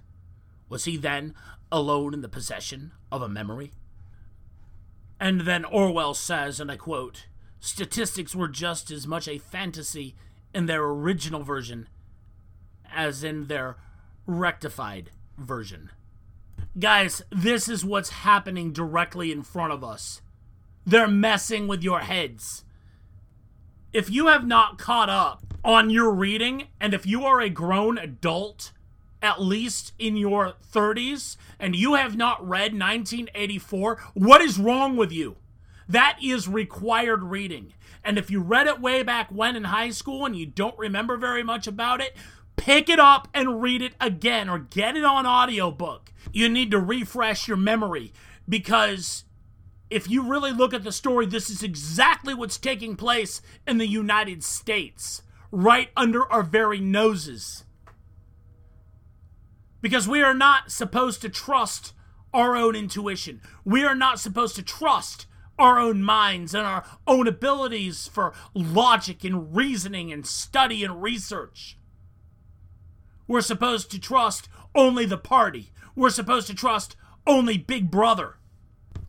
Was 0.69 0.85
he 0.85 0.97
then 0.97 1.35
alone 1.75 2.15
in 2.15 2.21
the 2.21 2.29
possession 2.29 2.93
of 3.11 3.21
a 3.21 3.29
memory? 3.29 3.73
And 5.19 5.41
then 5.41 5.65
Orwell 5.65 6.15
says, 6.15 6.61
and 6.61 6.71
I 6.71 6.77
quote, 6.77 7.27
statistics 7.59 8.35
were 8.35 8.49
just 8.49 8.93
as 8.93 9.09
much 9.09 9.27
a 9.27 9.39
fantasy 9.39 10.15
in 10.55 10.67
their 10.67 10.85
original 10.85 11.43
version 11.43 11.89
as 12.95 13.25
in 13.25 13.49
their 13.49 13.77
rectified 14.25 15.11
version. 15.37 15.91
Guys, 16.79 17.23
this 17.31 17.69
is 17.69 17.85
what's 17.85 18.11
happening 18.11 18.73
directly 18.73 19.33
in 19.33 19.43
front 19.43 19.73
of 19.73 19.83
us. 19.83 20.23
They're 20.87 21.09
messing 21.09 21.67
with 21.67 21.83
your 21.83 22.01
heads. 22.01 22.65
If 23.93 24.11
you 24.11 24.29
have 24.29 24.47
not 24.47 24.79
caught 24.79 25.11
up 25.11 25.55
on 25.65 25.91
your 25.91 26.13
reading, 26.13 26.69
and 26.81 26.95
if 26.95 27.05
you 27.05 27.25
are 27.25 27.41
a 27.41 27.49
grown 27.49 27.99
adult, 27.99 28.71
at 29.25 29.41
least 29.41 29.93
in 29.99 30.17
your 30.17 30.55
30s, 30.73 31.37
and 31.59 31.75
you 31.75 31.95
have 31.95 32.17
not 32.17 32.47
read 32.47 32.73
1984, 32.73 33.99
what 34.13 34.43
is 34.43 34.59
wrong 34.59 34.97
with 34.97 35.11
you? 35.11 35.37
That 35.89 36.19
is 36.23 36.47
required 36.47 37.23
reading. 37.25 37.73
And 38.05 38.19
if 38.19 38.31
you 38.31 38.41
read 38.41 38.67
it 38.67 38.81
way 38.81 39.03
back 39.03 39.31
when 39.31 39.57
in 39.57 39.65
high 39.65 39.91
school 39.91 40.27
and 40.27 40.37
you 40.37 40.45
don't 40.45 40.79
remember 40.79 41.17
very 41.17 41.43
much 41.43 41.67
about 41.67 42.01
it, 42.01 42.15
pick 42.57 42.89
it 42.89 42.99
up 42.99 43.29
and 43.33 43.63
read 43.63 43.81
it 43.81 43.95
again 44.01 44.49
or 44.49 44.59
get 44.59 44.97
it 44.97 45.05
on 45.05 45.27
audiobook. 45.27 46.13
You 46.33 46.49
need 46.49 46.71
to 46.73 46.79
refresh 46.79 47.49
your 47.49 47.57
memory 47.57 48.13
because 48.49 49.25
if 49.89 50.09
you 50.09 50.29
really 50.29 50.53
look 50.53 50.75
at 50.75 50.85
the 50.85 50.93
story, 50.93 51.25
this 51.25 51.49
is 51.49 51.63
exactly 51.63 52.35
what's 52.35 52.59
taking 52.59 52.97
place 52.97 53.41
in 53.67 53.79
the 53.79 53.87
United 53.87 54.45
States, 54.45 55.23
right 55.51 55.89
under 55.97 56.31
our 56.31 56.43
very 56.43 56.81
noses. 56.81 57.65
Because 59.85 60.09
we 60.09 60.23
are 60.23 60.33
not 60.33 60.73
supposed 60.73 61.21
to 61.21 61.29
trust 61.29 61.93
our 62.33 62.57
own 62.57 62.75
intuition. 62.75 63.43
We 63.67 63.85
are 63.85 63.95
not 63.95 64.19
supposed 64.19 64.57
to 64.57 64.63
trust 64.63 65.27
our 65.59 65.79
own 65.79 66.03
minds 66.03 66.55
and 66.55 66.67
our 66.67 66.87
own 67.07 67.29
abilities 67.29 68.09
for 68.09 68.33
logic 68.55 69.25
and 69.25 69.55
reasoning 69.55 70.11
and 70.11 70.27
study 70.27 70.85
and 70.85 71.03
research. 71.03 71.77
We're 73.29 73.43
supposed 73.43 73.91
to 73.91 74.01
trust 74.01 74.49
only 74.75 75.05
the 75.05 75.19
party. 75.19 75.71
We're 75.95 76.09
supposed 76.09 76.47
to 76.47 76.55
trust 76.55 76.97
only 77.27 77.59
Big 77.59 77.91
Brother. 77.91 78.37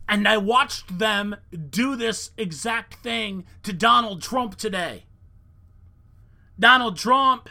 And 0.06 0.28
I 0.28 0.36
watched 0.36 0.98
them 0.98 1.36
do 1.70 1.96
this 1.96 2.32
exact 2.36 2.96
thing 2.96 3.46
to 3.62 3.72
Donald 3.72 4.20
Trump 4.20 4.56
today. 4.56 5.06
Donald 6.60 6.98
Trump 6.98 7.48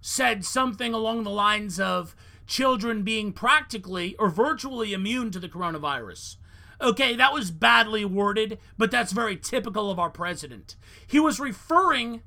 said 0.00 0.44
something 0.44 0.92
along 0.92 1.22
the 1.22 1.30
lines 1.30 1.78
of 1.78 2.16
children 2.50 3.04
being 3.04 3.32
practically 3.32 4.16
or 4.16 4.28
virtually 4.28 4.92
immune 4.92 5.30
to 5.30 5.38
the 5.38 5.48
coronavirus. 5.48 6.34
Okay, 6.80 7.14
that 7.14 7.32
was 7.32 7.52
badly 7.52 8.04
worded, 8.04 8.58
but 8.76 8.90
that's 8.90 9.12
very 9.12 9.36
typical 9.36 9.88
of 9.88 10.00
our 10.00 10.10
president. 10.10 10.74
He 11.06 11.20
was 11.20 11.38
referring 11.38 12.22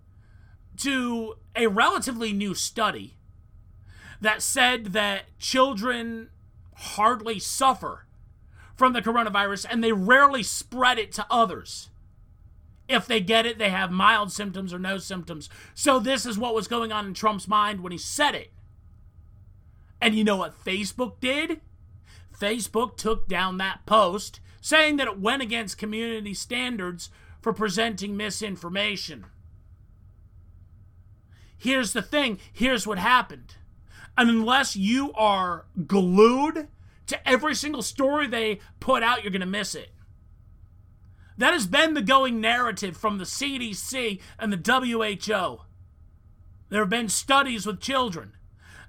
to 0.77 1.35
a 1.55 1.67
relatively 1.67 2.31
new 2.31 2.55
study 2.55 3.17
that 4.21 4.41
said 4.41 4.87
that 4.87 5.37
children 5.39 6.29
hardly 6.75 7.37
suffer 7.37 8.05
from 8.75 8.93
the 8.93 9.01
coronavirus 9.01 9.65
and 9.69 9.83
they 9.83 9.91
rarely 9.91 10.41
spread 10.41 10.97
it 10.97 11.11
to 11.11 11.25
others. 11.29 11.89
If 12.87 13.05
they 13.07 13.19
get 13.19 13.45
it, 13.45 13.57
they 13.57 13.71
have 13.71 13.91
mild 13.91 14.31
symptoms 14.31 14.73
or 14.73 14.79
no 14.79 14.99
symptoms. 14.99 15.49
So, 15.73 15.99
this 15.99 16.25
is 16.25 16.37
what 16.37 16.55
was 16.55 16.67
going 16.67 16.91
on 16.91 17.07
in 17.07 17.13
Trump's 17.13 17.47
mind 17.47 17.81
when 17.81 17.91
he 17.91 17.97
said 17.97 18.35
it. 18.35 18.51
And 20.03 20.15
you 20.15 20.25
know 20.25 20.35
what 20.35 20.61
Facebook 20.65 21.21
did? 21.21 21.61
Facebook 22.37 22.97
took 22.97 23.25
down 23.29 23.57
that 23.57 23.85
post 23.85 24.41
saying 24.59 24.97
that 24.97 25.07
it 25.07 25.17
went 25.17 25.41
against 25.41 25.77
community 25.77 26.33
standards 26.33 27.09
for 27.39 27.53
presenting 27.53 28.17
misinformation. 28.17 29.27
Here's 31.57 31.93
the 31.93 32.01
thing 32.01 32.37
here's 32.51 32.85
what 32.85 32.97
happened. 32.97 33.55
And 34.17 34.29
unless 34.29 34.75
you 34.75 35.13
are 35.13 35.67
glued 35.87 36.67
to 37.07 37.29
every 37.29 37.55
single 37.55 37.81
story 37.81 38.27
they 38.27 38.59
put 38.81 39.03
out, 39.03 39.23
you're 39.23 39.31
going 39.31 39.39
to 39.39 39.47
miss 39.47 39.73
it. 39.73 39.93
That 41.37 41.53
has 41.53 41.65
been 41.65 41.93
the 41.93 42.01
going 42.01 42.41
narrative 42.41 42.97
from 42.97 43.19
the 43.19 43.23
CDC 43.23 44.19
and 44.37 44.51
the 44.51 44.57
WHO. 44.57 45.61
There 46.67 46.81
have 46.81 46.89
been 46.89 47.07
studies 47.07 47.65
with 47.65 47.79
children. 47.79 48.33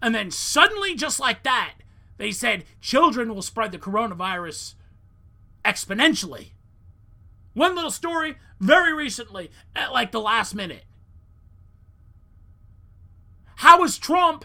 And 0.04 0.14
then 0.14 0.30
suddenly, 0.30 0.94
just 0.94 1.18
like 1.18 1.44
that, 1.44 1.76
they 2.18 2.30
said 2.30 2.66
children 2.82 3.34
will 3.34 3.40
spread 3.40 3.72
the 3.72 3.78
coronavirus 3.78 4.74
exponentially. 5.64 6.50
One 7.54 7.74
little 7.74 7.90
story 7.90 8.36
very 8.60 8.92
recently, 8.92 9.50
at 9.74 9.94
like 9.94 10.12
the 10.12 10.20
last 10.20 10.54
minute. 10.54 10.84
How 13.56 13.82
is 13.82 13.96
Trump 13.96 14.44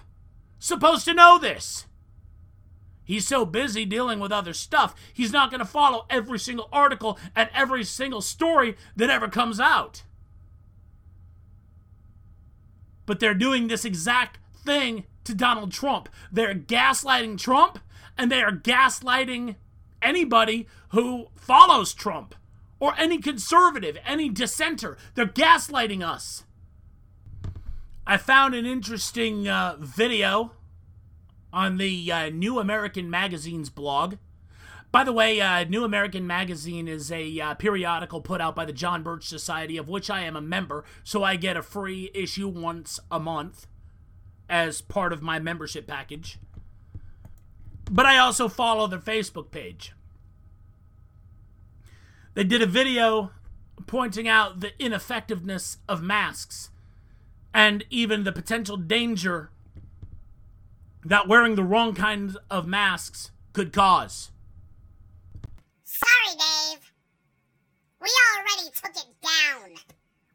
supposed 0.59 1.03
to 1.03 1.13
know 1.13 1.37
this? 1.37 1.87
He's 3.03 3.27
so 3.27 3.45
busy 3.45 3.83
dealing 3.83 4.21
with 4.21 4.31
other 4.31 4.53
stuff, 4.53 4.95
he's 5.13 5.33
not 5.33 5.51
going 5.51 5.59
to 5.59 5.65
follow 5.65 6.05
every 6.09 6.39
single 6.39 6.69
article 6.71 7.19
and 7.35 7.49
every 7.53 7.83
single 7.83 8.21
story 8.21 8.77
that 8.95 9.09
ever 9.09 9.27
comes 9.27 9.59
out. 9.59 10.03
But 13.05 13.19
they're 13.19 13.33
doing 13.33 13.67
this 13.67 13.83
exact 13.83 14.37
thing 14.63 15.03
to 15.29 15.35
Donald 15.35 15.71
Trump. 15.71 16.09
They're 16.31 16.55
gaslighting 16.55 17.37
Trump 17.39 17.79
and 18.17 18.31
they 18.31 18.41
are 18.41 18.51
gaslighting 18.51 19.55
anybody 20.01 20.67
who 20.89 21.27
follows 21.35 21.93
Trump 21.93 22.35
or 22.79 22.93
any 22.97 23.19
conservative, 23.19 23.97
any 24.05 24.27
dissenter. 24.29 24.97
They're 25.15 25.25
gaslighting 25.25 26.05
us. 26.05 26.43
I 28.07 28.17
found 28.17 28.55
an 28.55 28.65
interesting 28.65 29.47
uh, 29.47 29.77
video 29.79 30.53
on 31.53 31.77
the 31.77 32.11
uh, 32.11 32.29
New 32.29 32.59
American 32.59 33.09
Magazine's 33.09 33.69
blog. 33.69 34.15
By 34.91 35.03
the 35.03 35.13
way, 35.13 35.39
uh, 35.39 35.65
New 35.65 35.83
American 35.83 36.25
Magazine 36.25 36.87
is 36.87 37.11
a 37.11 37.39
uh, 37.39 37.53
periodical 37.53 38.21
put 38.21 38.41
out 38.41 38.55
by 38.55 38.65
the 38.65 38.73
John 38.73 39.03
Birch 39.03 39.27
Society, 39.27 39.77
of 39.77 39.87
which 39.87 40.09
I 40.09 40.21
am 40.21 40.35
a 40.35 40.41
member, 40.41 40.83
so 41.03 41.23
I 41.23 41.35
get 41.35 41.55
a 41.55 41.61
free 41.61 42.09
issue 42.15 42.47
once 42.47 42.99
a 43.11 43.19
month 43.19 43.67
as 44.49 44.81
part 44.81 45.13
of 45.13 45.21
my 45.21 45.39
membership 45.39 45.87
package. 45.87 46.39
But 47.89 48.05
I 48.05 48.17
also 48.17 48.47
follow 48.49 48.87
their 48.87 48.99
Facebook 48.99 49.51
page. 49.51 49.93
They 52.33 52.43
did 52.43 52.61
a 52.61 52.67
video 52.67 53.31
pointing 53.87 54.27
out 54.27 54.59
the 54.59 54.71
ineffectiveness 54.79 55.77
of 55.87 56.01
masks 56.01 56.69
and 57.53 57.83
even 57.89 58.23
the 58.23 58.31
potential 58.31 58.77
danger 58.77 59.49
that 61.03 61.27
wearing 61.27 61.55
the 61.55 61.63
wrong 61.63 61.95
kinds 61.95 62.37
of 62.49 62.67
masks 62.67 63.31
could 63.53 63.73
cause. 63.73 64.31
Sorry, 65.83 66.37
Dave. 66.37 66.91
We 68.01 68.09
already 68.37 68.69
took 68.75 68.91
it 68.91 69.09
down. 69.21 69.75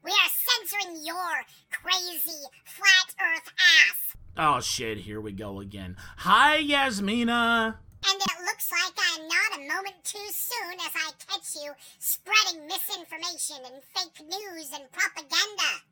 We 0.03 0.11
are 0.11 0.29
censoring 0.29 1.03
your 1.03 1.45
crazy 1.71 2.43
flat 2.65 3.15
earth 3.19 3.51
ass. 3.57 4.04
Oh 4.37 4.59
shit, 4.59 4.97
here 4.97 5.21
we 5.21 5.31
go 5.31 5.61
again. 5.61 5.95
Hi, 6.17 6.57
Yasmina. 6.57 7.77
And 8.07 8.21
it 8.21 8.45
looks 8.45 8.69
like 8.69 8.93
I'm 9.15 9.27
not 9.27 9.59
a 9.59 9.75
moment 9.75 10.03
too 10.03 10.27
soon 10.29 10.73
as 10.73 10.91
I 10.93 11.11
catch 11.25 11.55
you 11.55 11.71
spreading 11.99 12.67
misinformation 12.67 13.57
and 13.65 13.81
fake 13.95 14.27
news 14.27 14.71
and 14.73 14.91
propaganda 14.91 15.83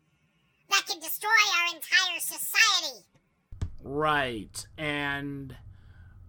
that 0.69 0.83
could 0.87 1.01
destroy 1.01 1.29
our 1.29 1.75
entire 1.75 2.19
society. 2.19 3.05
Right. 3.81 4.65
And 4.77 5.55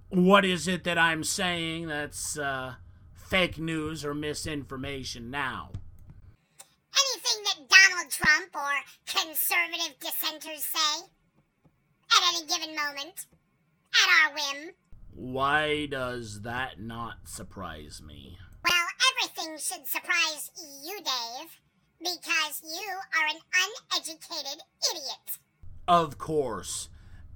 what 0.09 0.45
is 0.45 0.69
it 0.69 0.85
that 0.85 0.99
I'm 0.99 1.25
saying 1.25 1.89
that's 1.89 2.39
uh, 2.39 2.75
fake 3.13 3.59
news 3.59 4.05
or 4.05 4.15
misinformation 4.15 5.31
now? 5.31 5.71
Anything 6.97 7.45
that 7.45 7.69
Donald 7.69 8.11
Trump 8.11 8.55
or 8.55 8.73
conservative 9.05 9.99
dissenters 9.99 10.65
say 10.65 11.09
at 12.25 12.35
any 12.35 12.47
given 12.47 12.75
moment, 12.75 13.27
at 13.93 14.29
our 14.29 14.35
whim. 14.35 14.73
Why 15.11 15.87
does 15.87 16.43
that 16.43 16.81
not 16.81 17.29
surprise 17.29 18.03
me? 18.05 18.39
Well, 18.65 18.87
everything 19.13 19.57
should 19.59 19.87
surprise 19.87 20.51
you, 20.85 20.97
Dave, 20.99 21.59
because 22.01 22.63
you 22.63 22.91
are 23.17 23.27
an 23.27 23.41
uneducated 23.93 24.63
idiot. 24.91 25.39
Of 25.87 26.19
course. 26.19 26.89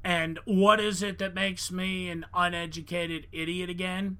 And 0.03 0.39
what 0.45 0.81
is 0.81 1.03
it 1.03 1.19
that 1.19 1.35
makes 1.35 1.71
me 1.71 2.09
an 2.09 2.25
uneducated 2.33 3.27
idiot 3.33 3.69
again? 3.69 4.19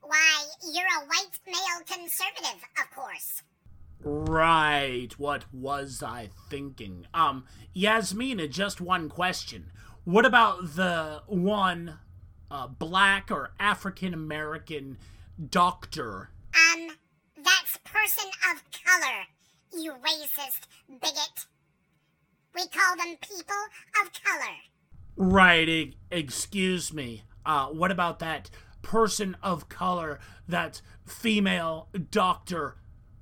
Why, 0.00 0.44
you're 0.72 0.86
a 0.86 1.06
white 1.06 1.38
male 1.46 1.84
conservative, 1.84 2.62
of 2.80 2.90
course. 2.94 3.42
Right. 4.08 5.08
What 5.18 5.52
was 5.52 6.00
I 6.00 6.30
thinking? 6.48 7.08
Um, 7.12 7.44
Yasmina, 7.74 8.46
just 8.46 8.80
one 8.80 9.08
question. 9.08 9.72
What 10.04 10.24
about 10.24 10.76
the 10.76 11.22
one 11.26 11.98
uh, 12.48 12.68
black 12.68 13.32
or 13.32 13.50
African 13.58 14.14
American 14.14 14.98
doctor? 15.50 16.30
Um, 16.54 16.90
that's 17.36 17.78
person 17.78 18.30
of 18.52 18.62
color, 18.70 19.24
you 19.76 19.94
racist 19.94 20.68
bigot. 20.88 21.46
We 22.54 22.62
call 22.68 22.96
them 22.96 23.16
people 23.20 23.56
of 24.00 24.12
color. 24.22 24.54
Right, 25.16 25.68
e- 25.68 25.96
excuse 26.12 26.92
me. 26.92 27.24
Uh, 27.44 27.66
what 27.66 27.90
about 27.90 28.20
that 28.20 28.50
person 28.82 29.36
of 29.42 29.68
color, 29.68 30.20
that 30.46 30.80
female 31.04 31.88
doctor 32.12 32.76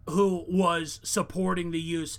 who 0.08 0.44
was 0.48 1.00
supporting 1.02 1.70
the 1.70 1.80
use 1.80 2.18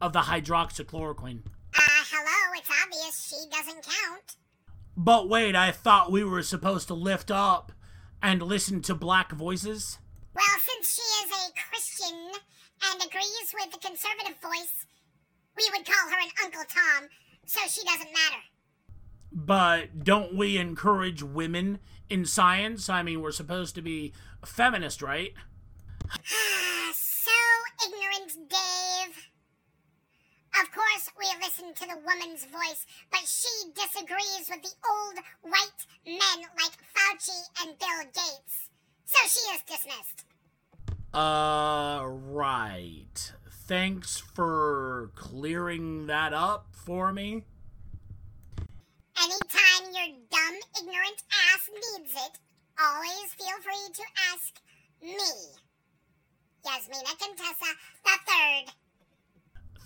of 0.00 0.12
the 0.12 0.22
hydroxychloroquine? 0.22 1.42
Uh, 1.74 1.80
hello, 2.10 2.58
it's 2.58 2.70
obvious 2.82 3.28
she 3.28 3.48
doesn't 3.50 3.84
count. 3.84 4.36
But 4.96 5.28
wait, 5.28 5.54
I 5.54 5.72
thought 5.72 6.10
we 6.10 6.24
were 6.24 6.42
supposed 6.42 6.88
to 6.88 6.94
lift 6.94 7.30
up 7.30 7.72
and 8.22 8.42
listen 8.42 8.82
to 8.82 8.94
black 8.94 9.32
voices? 9.32 9.98
Well, 10.34 10.44
since 10.58 10.94
she 10.94 11.24
is 11.24 11.30
a 11.30 11.52
Christian 11.70 12.16
and 12.90 13.02
agrees 13.02 13.54
with 13.54 13.72
the 13.72 13.78
conservative 13.78 14.40
voice, 14.42 14.86
we 15.56 15.68
would 15.72 15.86
call 15.86 16.10
her 16.10 16.18
an 16.18 16.30
Uncle 16.44 16.64
Tom, 16.68 17.08
so 17.46 17.60
she 17.68 17.84
doesn't 17.84 18.12
matter. 18.12 18.42
But 19.32 20.04
don't 20.04 20.36
we 20.36 20.56
encourage 20.56 21.22
women 21.22 21.78
in 22.08 22.24
science? 22.24 22.88
I 22.88 23.02
mean, 23.02 23.20
we're 23.20 23.32
supposed 23.32 23.74
to 23.76 23.82
be 23.82 24.12
feminist, 24.44 25.02
right? 25.02 25.32
ignorant, 27.84 28.48
Dave. 28.48 29.28
Of 30.60 30.72
course, 30.72 31.10
we 31.18 31.26
listen 31.44 31.74
to 31.74 31.86
the 31.86 32.00
woman's 32.00 32.44
voice, 32.46 32.86
but 33.10 33.26
she 33.26 33.48
disagrees 33.74 34.48
with 34.48 34.62
the 34.62 34.76
old 34.88 35.18
white 35.42 35.86
men 36.06 36.46
like 36.56 36.78
Fauci 36.94 37.42
and 37.62 37.78
Bill 37.78 38.04
Gates. 38.04 38.70
So 39.04 39.18
she 39.28 39.54
is 39.54 39.62
dismissed. 39.62 40.24
Uh, 41.12 42.04
right. 42.06 43.32
Thanks 43.66 44.18
for 44.18 45.10
clearing 45.14 46.06
that 46.06 46.32
up 46.32 46.68
for 46.72 47.12
me. 47.12 47.44
Anytime 49.18 49.92
your 49.92 50.16
dumb, 50.30 50.58
ignorant 50.80 51.22
ass 51.52 51.68
needs 51.72 52.12
it, 52.14 52.38
always 52.80 53.34
feel 53.34 53.56
free 53.62 53.92
to 53.94 54.02
ask 54.32 54.60
me. 55.02 55.65
Yasmina 56.66 57.16
Contessa 57.18 57.72
the 58.04 58.10
Third. 58.26 58.74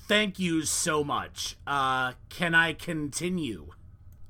Thank 0.09 0.39
you 0.39 0.63
so 0.63 1.05
much. 1.05 1.57
Uh, 1.67 2.13
can 2.31 2.55
I 2.55 2.73
continue? 2.73 3.69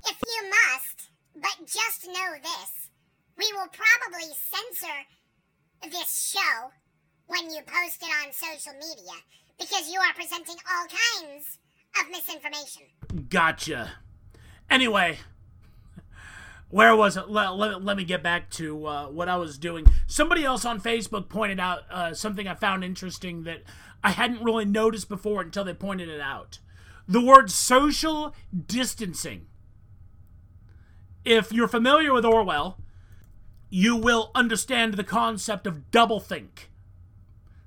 If 0.04 0.18
you 0.26 0.50
must, 0.50 1.10
but 1.34 1.66
just 1.66 2.06
know 2.06 2.32
this. 2.42 2.90
We 3.38 3.50
will 3.52 3.68
probably 3.68 4.28
censor 4.34 5.90
this 5.90 6.34
show 6.34 6.70
when 7.26 7.50
you 7.50 7.60
post 7.62 8.02
it 8.02 8.26
on 8.26 8.32
social 8.32 8.74
media 8.74 9.14
because 9.58 9.90
you 9.90 10.00
are 10.00 10.12
presenting 10.14 10.56
all 10.70 10.86
kinds 10.86 11.58
of 11.98 12.10
misinformation. 12.10 12.82
Gotcha. 13.28 13.92
Anyway, 14.68 15.18
where 16.70 16.94
was 16.94 17.16
it? 17.16 17.28
Let, 17.28 17.56
let, 17.56 17.84
let 17.84 17.96
me 17.96 18.04
get 18.04 18.22
back 18.22 18.48
to 18.50 18.86
uh, 18.86 19.06
what 19.06 19.28
I 19.28 19.36
was 19.36 19.58
doing. 19.58 19.86
Somebody 20.06 20.44
else 20.44 20.64
on 20.64 20.80
Facebook 20.80 21.28
pointed 21.28 21.58
out 21.58 21.80
uh, 21.90 22.14
something 22.14 22.46
I 22.46 22.54
found 22.54 22.84
interesting 22.84 23.42
that 23.42 23.62
I 24.02 24.10
hadn't 24.10 24.42
really 24.42 24.64
noticed 24.64 25.08
before 25.08 25.42
until 25.42 25.64
they 25.64 25.74
pointed 25.74 26.08
it 26.08 26.20
out. 26.20 26.60
The 27.08 27.20
word 27.20 27.50
social 27.50 28.34
distancing. 28.66 29.46
If 31.24 31.52
you're 31.52 31.68
familiar 31.68 32.12
with 32.12 32.24
Orwell, 32.24 32.78
you 33.68 33.96
will 33.96 34.30
understand 34.34 34.94
the 34.94 35.04
concept 35.04 35.66
of 35.66 35.90
doublethink. 35.90 36.68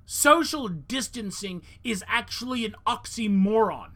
Social 0.06 0.68
distancing 0.68 1.62
is 1.82 2.02
actually 2.08 2.64
an 2.64 2.74
oxymoron. 2.86 3.90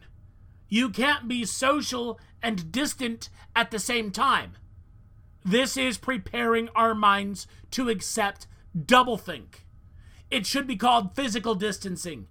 You 0.67 0.89
can't 0.89 1.27
be 1.27 1.45
social 1.45 2.19
and 2.43 2.71
distant 2.71 3.29
at 3.55 3.71
the 3.71 3.79
same 3.79 4.11
time. 4.11 4.53
This 5.43 5.77
is 5.77 5.97
preparing 5.97 6.69
our 6.75 6.93
minds 6.93 7.47
to 7.71 7.89
accept 7.89 8.47
doublethink. 8.77 9.63
It 10.29 10.45
should 10.45 10.67
be 10.67 10.75
called 10.75 11.15
physical 11.15 11.55
distancing, 11.55 12.27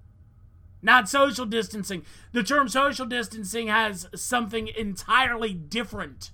not 0.82 1.08
social 1.08 1.46
distancing. 1.46 2.04
The 2.32 2.42
term 2.42 2.68
social 2.68 3.06
distancing 3.06 3.68
has 3.68 4.08
something 4.14 4.68
entirely 4.68 5.52
different 5.52 6.30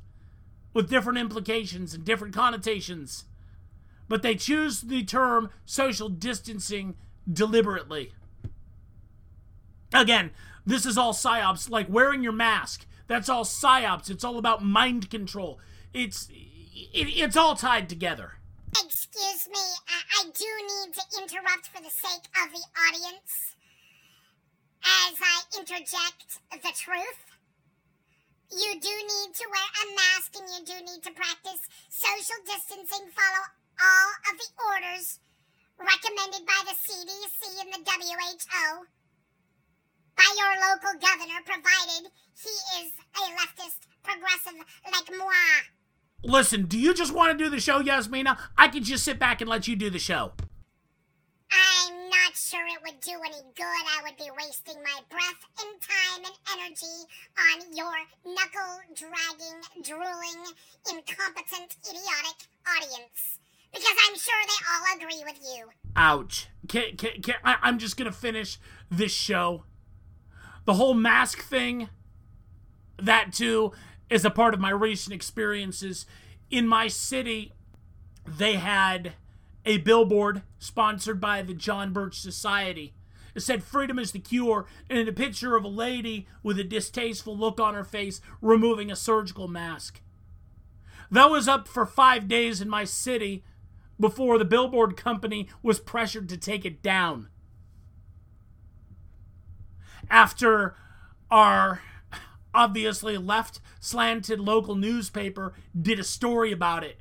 with 0.74 0.90
different 0.90 1.18
implications 1.18 1.94
and 1.94 2.04
different 2.04 2.34
connotations. 2.34 3.24
But 4.08 4.22
they 4.22 4.34
choose 4.34 4.82
the 4.82 5.04
term 5.04 5.50
social 5.64 6.08
distancing 6.08 6.96
deliberately. 7.32 8.12
Again, 9.94 10.32
this 10.66 10.84
is 10.84 10.98
all 10.98 11.14
psyops, 11.14 11.70
like 11.70 11.88
wearing 11.88 12.22
your 12.22 12.32
mask. 12.32 12.84
That's 13.06 13.28
all 13.28 13.44
psyops. 13.44 14.10
It's 14.10 14.24
all 14.24 14.38
about 14.38 14.64
mind 14.64 15.08
control. 15.08 15.58
It's 15.92 16.28
it, 16.74 17.08
it's 17.14 17.37
all 17.37 17.54
tied 17.54 17.88
together. 17.88 18.38
Excuse 18.74 19.46
me, 19.48 19.64
I, 19.87 19.98
I 20.18 20.22
do 20.34 20.50
need 20.66 20.94
to 20.94 21.04
interrupt 21.22 21.70
for 21.70 21.80
the 21.80 21.94
sake 21.94 22.26
of 22.42 22.50
the 22.50 22.64
audience 22.74 23.54
as 24.82 25.14
I 25.22 25.37
interject 25.58 26.42
the 26.50 26.74
truth. 26.74 27.22
You 28.50 28.78
do 28.78 28.94
need 28.94 29.30
to 29.34 29.46
wear 29.50 29.68
a 29.82 29.84
mask 29.94 30.34
and 30.37 30.46
you 30.50 30.60
do 30.66 30.76
need 30.84 31.02
to 31.06 31.14
practice 31.14 31.62
social 31.88 32.38
distancing. 32.44 33.08
Follow 33.14 33.44
all 33.78 34.10
of 34.30 34.34
the 34.38 34.50
orders 34.74 35.18
recommended 35.78 36.46
by 36.46 36.60
the 36.66 36.76
CDC 36.76 37.40
and 37.62 37.70
the 37.72 37.82
WHO 37.87 38.87
by 40.16 40.30
your 40.38 40.54
local 40.70 40.94
governor, 41.02 41.42
provided 41.42 42.10
he 42.38 42.54
is 42.82 42.92
a 43.18 43.24
leftist 43.34 43.82
progressive 44.02 44.58
like 44.87 45.10
moi. 45.18 45.73
Listen, 46.24 46.64
do 46.64 46.78
you 46.78 46.94
just 46.94 47.14
want 47.14 47.37
to 47.37 47.44
do 47.44 47.50
the 47.50 47.60
show, 47.60 47.80
Yasmina? 47.80 48.38
I 48.56 48.68
could 48.68 48.84
just 48.84 49.04
sit 49.04 49.18
back 49.18 49.42
and 49.42 49.50
let 49.50 49.68
you 49.68 49.76
do 49.76 49.90
the 49.90 49.98
show. 49.98 50.32
I'm 51.52 52.08
not 52.08 52.34
sure 52.34 52.64
it 52.66 52.80
would 52.82 52.98
do 53.00 53.12
any 53.12 53.42
good. 53.54 53.64
I 53.64 54.00
would 54.02 54.16
be 54.16 54.30
wasting 54.37 54.82
my 54.82 55.00
breath 55.10 55.44
and 55.60 55.80
time 55.82 56.24
and 56.24 56.34
energy 56.58 57.04
on 57.38 57.76
your 57.76 57.92
knuckle 58.24 58.80
dragging, 58.94 59.60
drooling, 59.82 60.54
incompetent, 60.90 61.76
idiotic 61.87 62.48
audience. 62.66 63.38
Because 63.72 63.96
I'm 64.08 64.16
sure 64.16 64.34
they 64.46 64.64
all 64.70 64.96
agree 64.96 65.22
with 65.26 65.40
you. 65.44 65.66
Ouch. 65.94 66.48
Can, 66.68 66.96
can, 66.96 67.20
can, 67.20 67.34
I, 67.44 67.56
I'm 67.62 67.78
just 67.78 67.98
going 67.98 68.10
to 68.10 68.16
finish 68.16 68.58
this 68.90 69.12
show. 69.12 69.64
The 70.64 70.74
whole 70.74 70.94
mask 70.94 71.42
thing, 71.42 71.90
that 72.98 73.32
too, 73.32 73.72
is 74.14 74.24
a 74.24 74.31
part 74.31 74.55
of 74.55 74.61
my 74.61 74.70
recent 74.70 75.12
experiences. 75.12 76.07
In 76.48 76.68
my 76.68 76.87
city, 76.87 77.53
they 78.24 78.55
had 78.55 79.14
a 79.66 79.79
billboard 79.79 80.42
sponsored 80.57 81.20
by 81.20 81.42
the 81.42 81.53
John 81.53 81.92
Birch 81.92 82.20
Society. 82.20 82.94
It 83.35 83.40
said 83.40 83.64
freedom 83.64 83.98
is 83.98 84.12
the 84.12 84.20
cure, 84.20 84.66
and 84.88 85.00
in 85.00 85.09
a 85.09 85.12
picture 85.12 85.57
of 85.57 85.64
a 85.64 85.68
lady 85.68 86.29
with 86.44 86.61
a 86.61 86.64
distasteful 86.64 87.37
look 87.37 87.59
on 87.59 87.74
her 87.74 87.83
face 87.83 88.20
removing 88.40 88.88
a 88.88 88.94
surgical 88.94 89.48
mask. 89.48 90.00
That 91.11 91.29
was 91.29 91.48
up 91.48 91.66
for 91.66 91.85
five 91.85 92.29
days 92.29 92.61
in 92.61 92.68
my 92.68 92.85
city 92.85 93.42
before 93.98 94.38
the 94.38 94.44
billboard 94.44 94.96
company 94.96 95.48
was 95.61 95.81
pressured 95.81 96.29
to 96.29 96.37
take 96.37 96.64
it 96.64 96.85
down. 96.85 97.31
After 100.09 100.77
our 101.33 101.83
obviously 102.55 103.19
left 103.19 103.61
slanted 103.81 104.40
local 104.40 104.75
newspaper 104.75 105.55
did 105.81 105.99
a 105.99 106.05
story 106.05 106.53
about 106.53 106.85
it. 106.85 106.99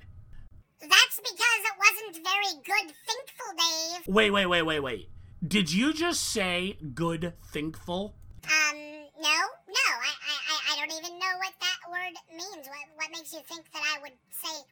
That's 0.81 1.19
because 1.19 1.61
it 1.63 1.77
wasn't 1.77 2.25
very 2.25 2.63
good 2.65 2.93
thinkful, 3.07 3.53
Dave. 3.57 4.07
Wait, 4.07 4.31
wait, 4.31 4.45
wait, 4.47 4.63
wait, 4.63 4.79
wait. 4.79 5.09
Did 5.45 5.71
you 5.71 5.93
just 5.93 6.23
say 6.23 6.77
good 6.93 7.33
thinkful? 7.51 8.15
Um, 8.45 8.77
no, 9.21 9.39
no. 9.67 9.89
I, 9.89 10.13
I, 10.27 10.73
I 10.73 10.75
don't 10.79 10.91
even 10.97 11.19
know 11.19 11.37
what 11.37 11.53
that 11.59 11.89
word 11.89 12.13
means. 12.31 12.67
What, 12.67 12.87
what 12.95 13.11
makes 13.11 13.33
you 13.33 13.39
think 13.47 13.71
that 13.71 13.81
I 13.95 14.01
would 14.01 14.13
say 14.31 14.63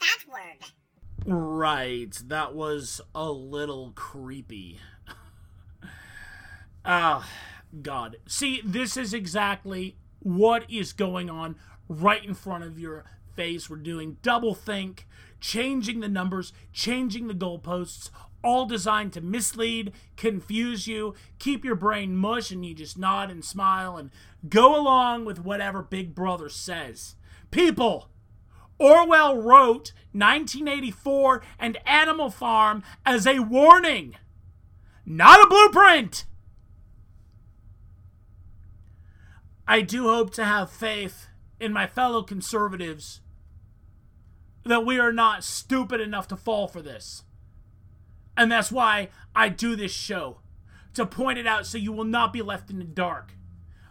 that 0.00 0.18
word? 0.30 0.70
Right, 1.26 2.16
that 2.26 2.54
was 2.54 3.00
a 3.14 3.30
little 3.30 3.92
creepy. 3.94 4.80
Ah, 6.90 7.22
oh, 7.22 7.78
God. 7.82 8.16
See, 8.26 8.62
this 8.64 8.96
is 8.96 9.12
exactly 9.12 9.96
what 10.20 10.64
is 10.70 10.92
going 10.92 11.30
on 11.30 11.56
right 11.88 12.24
in 12.24 12.34
front 12.34 12.64
of 12.64 12.78
your 12.78 13.04
face. 13.34 13.70
We're 13.70 13.76
doing 13.76 14.18
double 14.22 14.54
think, 14.54 15.06
changing 15.40 16.00
the 16.00 16.08
numbers, 16.08 16.52
changing 16.72 17.28
the 17.28 17.34
goalposts, 17.34 18.10
all 18.42 18.66
designed 18.66 19.12
to 19.14 19.20
mislead, 19.20 19.92
confuse 20.16 20.86
you, 20.86 21.14
keep 21.38 21.64
your 21.64 21.74
brain 21.74 22.16
mush, 22.16 22.50
and 22.50 22.64
you 22.64 22.74
just 22.74 22.98
nod 22.98 23.30
and 23.30 23.44
smile 23.44 23.96
and 23.96 24.10
go 24.48 24.78
along 24.78 25.24
with 25.24 25.44
whatever 25.44 25.82
Big 25.82 26.14
Brother 26.14 26.48
says. 26.48 27.16
People! 27.50 28.10
Orwell 28.78 29.36
wrote 29.36 29.92
1984 30.12 31.42
and 31.58 31.78
Animal 31.84 32.30
Farm 32.30 32.84
as 33.04 33.26
a 33.26 33.40
warning, 33.40 34.14
not 35.04 35.44
a 35.44 35.48
blueprint. 35.48 36.26
I 39.70 39.82
do 39.82 40.04
hope 40.04 40.32
to 40.32 40.46
have 40.46 40.70
faith 40.70 41.26
in 41.60 41.74
my 41.74 41.86
fellow 41.86 42.22
conservatives 42.22 43.20
that 44.64 44.86
we 44.86 44.98
are 44.98 45.12
not 45.12 45.44
stupid 45.44 46.00
enough 46.00 46.26
to 46.28 46.38
fall 46.38 46.68
for 46.68 46.80
this. 46.80 47.24
And 48.34 48.50
that's 48.50 48.72
why 48.72 49.10
I 49.36 49.50
do 49.50 49.76
this 49.76 49.92
show 49.92 50.38
to 50.94 51.04
point 51.04 51.38
it 51.38 51.46
out 51.46 51.66
so 51.66 51.76
you 51.76 51.92
will 51.92 52.04
not 52.04 52.32
be 52.32 52.40
left 52.40 52.70
in 52.70 52.78
the 52.78 52.84
dark. 52.84 53.32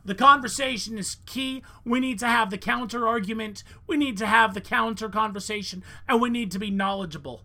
The 0.04 0.16
conversation 0.16 0.98
is 0.98 1.18
key. 1.28 1.62
We 1.86 2.00
need 2.00 2.18
to 2.20 2.28
have 2.28 2.50
the 2.50 2.58
counter 2.58 3.08
argument, 3.08 3.64
we 3.86 3.98
need 3.98 4.18
to 4.18 4.26
have 4.26 4.56
the 4.56 4.62
counter 4.62 5.10
conversation, 5.10 5.84
and 6.10 6.20
we 6.20 6.32
need 6.32 6.50
to 6.52 6.60
be 6.60 6.72
knowledgeable. 6.72 7.44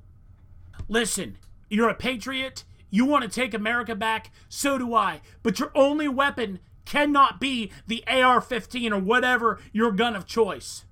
Listen, 0.88 1.36
you're 1.68 1.90
a 1.90 1.94
patriot. 1.94 2.64
You 2.88 3.04
want 3.04 3.24
to 3.24 3.30
take 3.30 3.52
America 3.52 3.94
back, 3.94 4.30
so 4.48 4.78
do 4.78 4.94
I. 4.94 5.20
But 5.42 5.58
your 5.58 5.70
only 5.74 6.08
weapon 6.08 6.60
cannot 6.84 7.40
be 7.40 7.70
the 7.86 8.04
AR 8.06 8.40
15 8.40 8.92
or 8.92 8.98
whatever 8.98 9.60
your 9.72 9.92
gun 9.92 10.16
of 10.16 10.26
choice. 10.26 10.84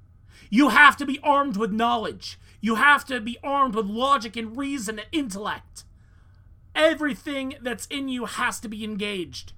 You 0.48 0.70
have 0.70 0.96
to 0.96 1.06
be 1.06 1.20
armed 1.22 1.56
with 1.56 1.72
knowledge. 1.72 2.38
You 2.60 2.74
have 2.74 3.04
to 3.06 3.20
be 3.20 3.38
armed 3.42 3.74
with 3.74 3.86
logic 3.86 4.36
and 4.36 4.56
reason 4.56 4.98
and 4.98 5.08
intellect. 5.12 5.84
Everything 6.74 7.54
that's 7.60 7.86
in 7.86 8.08
you 8.08 8.26
has 8.26 8.60
to 8.60 8.68
be 8.68 8.84
engaged. 8.84 9.52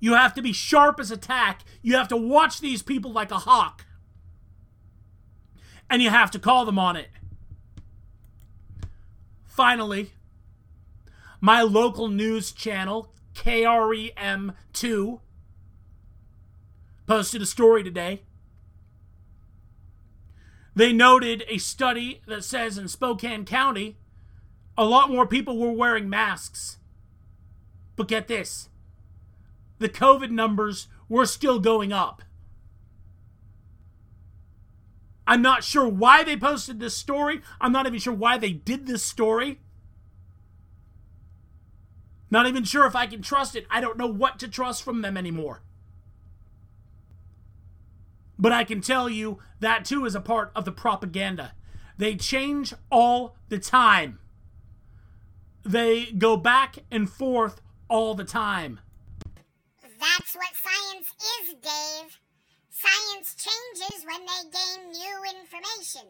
You 0.00 0.14
have 0.14 0.34
to 0.34 0.42
be 0.42 0.52
sharp 0.52 0.98
as 0.98 1.10
a 1.10 1.16
tack. 1.16 1.62
You 1.80 1.96
have 1.96 2.08
to 2.08 2.16
watch 2.16 2.60
these 2.60 2.82
people 2.82 3.12
like 3.12 3.30
a 3.30 3.38
hawk. 3.38 3.86
And 5.88 6.02
you 6.02 6.10
have 6.10 6.30
to 6.32 6.38
call 6.38 6.64
them 6.64 6.78
on 6.78 6.96
it. 6.96 7.08
Finally, 9.44 10.12
my 11.40 11.62
local 11.62 12.08
news 12.08 12.50
channel, 12.52 13.12
KREM2, 13.34 15.20
posted 17.12 17.42
a 17.42 17.46
story 17.46 17.84
today. 17.84 18.22
They 20.74 20.94
noted 20.94 21.44
a 21.46 21.58
study 21.58 22.22
that 22.26 22.42
says 22.42 22.78
in 22.78 22.88
Spokane 22.88 23.44
County, 23.44 23.98
a 24.78 24.86
lot 24.86 25.10
more 25.10 25.26
people 25.26 25.58
were 25.58 25.72
wearing 25.72 26.08
masks. 26.08 26.78
But 27.96 28.08
get 28.08 28.28
this 28.28 28.70
the 29.78 29.90
COVID 29.90 30.30
numbers 30.30 30.88
were 31.06 31.26
still 31.26 31.58
going 31.58 31.92
up. 31.92 32.22
I'm 35.26 35.42
not 35.42 35.64
sure 35.64 35.86
why 35.86 36.24
they 36.24 36.38
posted 36.38 36.80
this 36.80 36.96
story. 36.96 37.42
I'm 37.60 37.72
not 37.72 37.86
even 37.86 37.98
sure 37.98 38.14
why 38.14 38.38
they 38.38 38.54
did 38.54 38.86
this 38.86 39.04
story. 39.04 39.60
Not 42.30 42.46
even 42.46 42.64
sure 42.64 42.86
if 42.86 42.96
I 42.96 43.06
can 43.06 43.20
trust 43.20 43.54
it. 43.54 43.66
I 43.70 43.82
don't 43.82 43.98
know 43.98 44.06
what 44.06 44.38
to 44.38 44.48
trust 44.48 44.82
from 44.82 45.02
them 45.02 45.18
anymore. 45.18 45.60
But 48.42 48.50
I 48.50 48.64
can 48.64 48.80
tell 48.80 49.08
you 49.08 49.38
that 49.60 49.84
too 49.84 50.04
is 50.04 50.16
a 50.16 50.20
part 50.20 50.50
of 50.56 50.64
the 50.64 50.72
propaganda. 50.72 51.52
They 51.96 52.16
change 52.16 52.74
all 52.90 53.36
the 53.48 53.58
time. 53.60 54.18
They 55.64 56.06
go 56.06 56.36
back 56.36 56.78
and 56.90 57.08
forth 57.08 57.60
all 57.88 58.16
the 58.16 58.24
time. 58.24 58.80
That's 59.80 60.34
what 60.34 60.50
science 60.56 61.14
is, 61.38 61.54
Dave. 61.62 62.18
Science 62.68 63.36
changes 63.36 64.04
when 64.04 64.22
they 64.26 64.50
gain 64.50 64.90
new 64.90 65.40
information. 65.40 66.08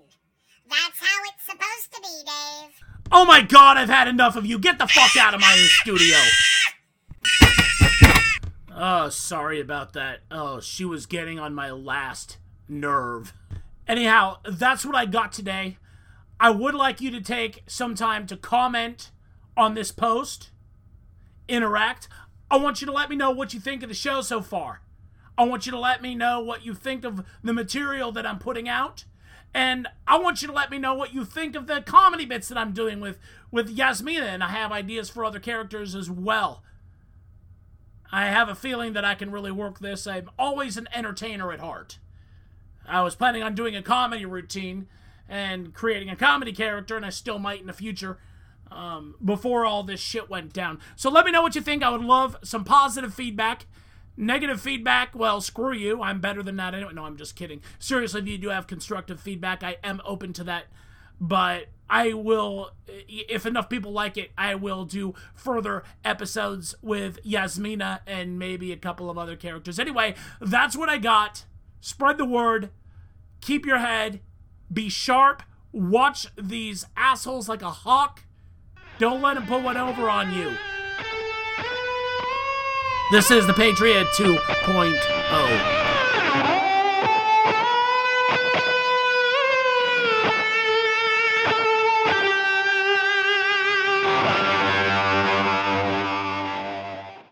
That's 0.66 1.01
how 1.01 1.18
it's 1.27 1.45
supposed 1.45 1.92
to 1.92 2.01
be, 2.01 2.25
Dave. 2.25 2.73
Oh 3.12 3.27
my 3.27 3.42
god, 3.42 3.77
I've 3.77 3.90
had 3.90 4.09
enough 4.09 4.37
of 4.37 4.47
you. 4.47 4.59
Get 4.59 4.79
the 4.79 4.87
fuck 4.87 5.23
out 5.23 5.35
of 5.35 5.40
my 5.42 5.55
studio. 5.83 6.16
Oh, 8.85 9.11
sorry 9.11 9.61
about 9.61 9.92
that. 9.92 10.23
Oh, 10.29 10.59
she 10.59 10.85
was 10.85 11.07
getting 11.07 11.38
on 11.38 11.55
my 11.55 11.71
last 11.71 12.38
nerve. 12.68 13.33
Anyhow, 13.87 14.38
that's 14.45 14.85
what 14.85 14.97
I 14.97 15.07
got 15.07 15.31
today. 15.31 15.79
I 16.40 16.51
would 16.51 16.75
like 16.75 17.01
you 17.01 17.12
to 17.12 17.21
take 17.21 17.62
some 17.68 17.95
time 17.95 18.27
to 18.27 18.37
comment 18.37 19.12
on 19.57 19.75
this 19.75 19.92
post, 19.92 20.51
interact. 21.47 22.09
I 22.51 22.57
want 22.57 22.81
you 22.81 22.88
to 22.88 22.92
let 22.92 23.09
me 23.09 23.14
know 23.14 23.31
what 23.31 23.55
you 23.55 23.61
think 23.61 23.85
of 23.85 23.88
the 23.88 23.95
show 23.95 24.21
so 24.21 24.42
far. 24.42 24.83
I 25.38 25.45
want 25.45 25.64
you 25.64 25.71
to 25.71 25.79
let 25.79 26.03
me 26.03 26.16
know 26.16 26.40
what 26.40 26.66
you 26.66 26.75
think 26.75 27.05
of 27.05 27.25
the 27.45 27.53
material 27.53 28.11
that 28.11 28.27
I'm 28.27 28.40
putting 28.40 28.68
out. 28.68 29.05
And 29.55 29.87
I 30.09 30.18
want 30.18 30.42
you 30.42 30.49
to 30.49 30.55
let 30.55 30.73
me 30.73 30.79
know 30.79 30.95
what 30.95 31.14
you 31.14 31.25
think 31.25 31.55
of 31.55 31.68
the 31.68 31.83
comedy 31.83 32.25
bits 32.25 32.49
that 32.49 32.59
I'm 32.59 32.73
doing 32.73 32.99
with, 32.99 33.21
with 33.53 33.68
Yasmina, 33.68 34.27
and 34.27 34.42
I 34.42 34.49
have 34.49 34.73
ideas 34.73 35.09
for 35.09 35.25
other 35.25 35.38
characters 35.38 35.95
as 35.95 36.11
well. 36.11 36.64
I 38.12 38.27
have 38.27 38.48
a 38.51 38.55
feeling 38.55 38.92
that 38.92 39.05
I 39.05 39.14
can 39.14 39.33
really 39.33 39.51
work 39.51 39.79
this. 39.79 40.07
I'm 40.07 40.31
always 40.38 40.77
an 40.77 40.87
entertainer 40.94 41.51
at 41.51 41.61
heart. 41.61 41.98
I 42.87 43.03
was 43.03 43.14
planning 43.14 43.42
on 43.42 43.55
doing 43.55 43.75
a 43.75 43.83
comedy 43.83 44.27
routine 44.27 44.87
and 45.29 45.72
creating 45.72 46.11
a 46.11 46.16
comedy 46.16 46.53
character, 46.53 46.94
and 46.96 47.07
I 47.07 47.11
still 47.11 47.38
might 47.38 47.61
in 47.61 47.66
the 47.66 47.72
future 47.72 48.18
um, 48.70 49.14
before 49.25 49.64
all 49.64 49.83
this 49.83 50.01
shit 50.01 50.29
went 50.29 50.53
down. 50.53 50.79
So 50.94 51.11
let 51.11 51.25
me 51.25 51.33
know 51.33 51.42
what 51.42 51.55
you 51.55 51.62
think. 51.62 51.83
I 51.83 51.90
would 51.90 52.03
love 52.03 52.37
some 52.42 52.64
positive 52.64 53.14
feedback. 53.14 53.66
Negative 54.14 54.61
feedback, 54.61 55.14
well, 55.14 55.40
screw 55.40 55.72
you. 55.72 56.03
I'm 56.03 56.20
better 56.20 56.42
than 56.42 56.57
that 56.57 56.75
anyway. 56.75 56.92
No, 56.92 57.07
I'm 57.07 57.16
just 57.16 57.35
kidding. 57.35 57.62
Seriously, 57.79 58.20
if 58.20 58.29
you 58.29 58.37
do 58.37 58.51
have 58.51 58.66
constructive 58.66 59.20
feedback, 59.20 59.62
I 59.62 59.79
am 59.83 60.03
open 60.05 60.35
to 60.35 60.44
that. 60.44 60.64
But 61.24 61.68
I 61.88 62.14
will, 62.14 62.72
if 62.88 63.46
enough 63.46 63.68
people 63.68 63.92
like 63.92 64.16
it, 64.18 64.32
I 64.37 64.56
will 64.56 64.85
do 64.85 65.14
further 65.37 65.85
episodes 66.04 66.74
with 66.82 67.20
Yasmina 67.22 68.00
and 68.08 68.40
maybe 68.40 68.72
a 68.72 68.76
couple 68.76 69.08
of 69.08 69.16
other 69.16 69.37
characters. 69.37 69.78
Anyway, 69.78 70.16
that's 70.40 70.76
what 70.76 70.88
I 70.88 70.98
got. 70.98 71.44
Spread 71.80 72.18
the 72.18 72.24
word. 72.24 72.70
Keep 73.40 73.64
your 73.64 73.78
head. 73.78 74.20
Be 74.72 74.88
sharp. 74.88 75.44
Watch 75.70 76.26
these 76.37 76.87
assholes 76.96 77.48
like 77.48 77.62
a 77.62 77.70
hawk. 77.70 78.24
Don't 78.98 79.22
let 79.22 79.35
them 79.35 79.46
put 79.46 79.62
one 79.62 79.76
over 79.76 80.11
on 80.11 80.35
you. 80.35 80.56
This 83.12 83.30
is 83.30 83.46
the 83.46 83.54
Patriot 83.54 84.08
2.0. 84.16 85.82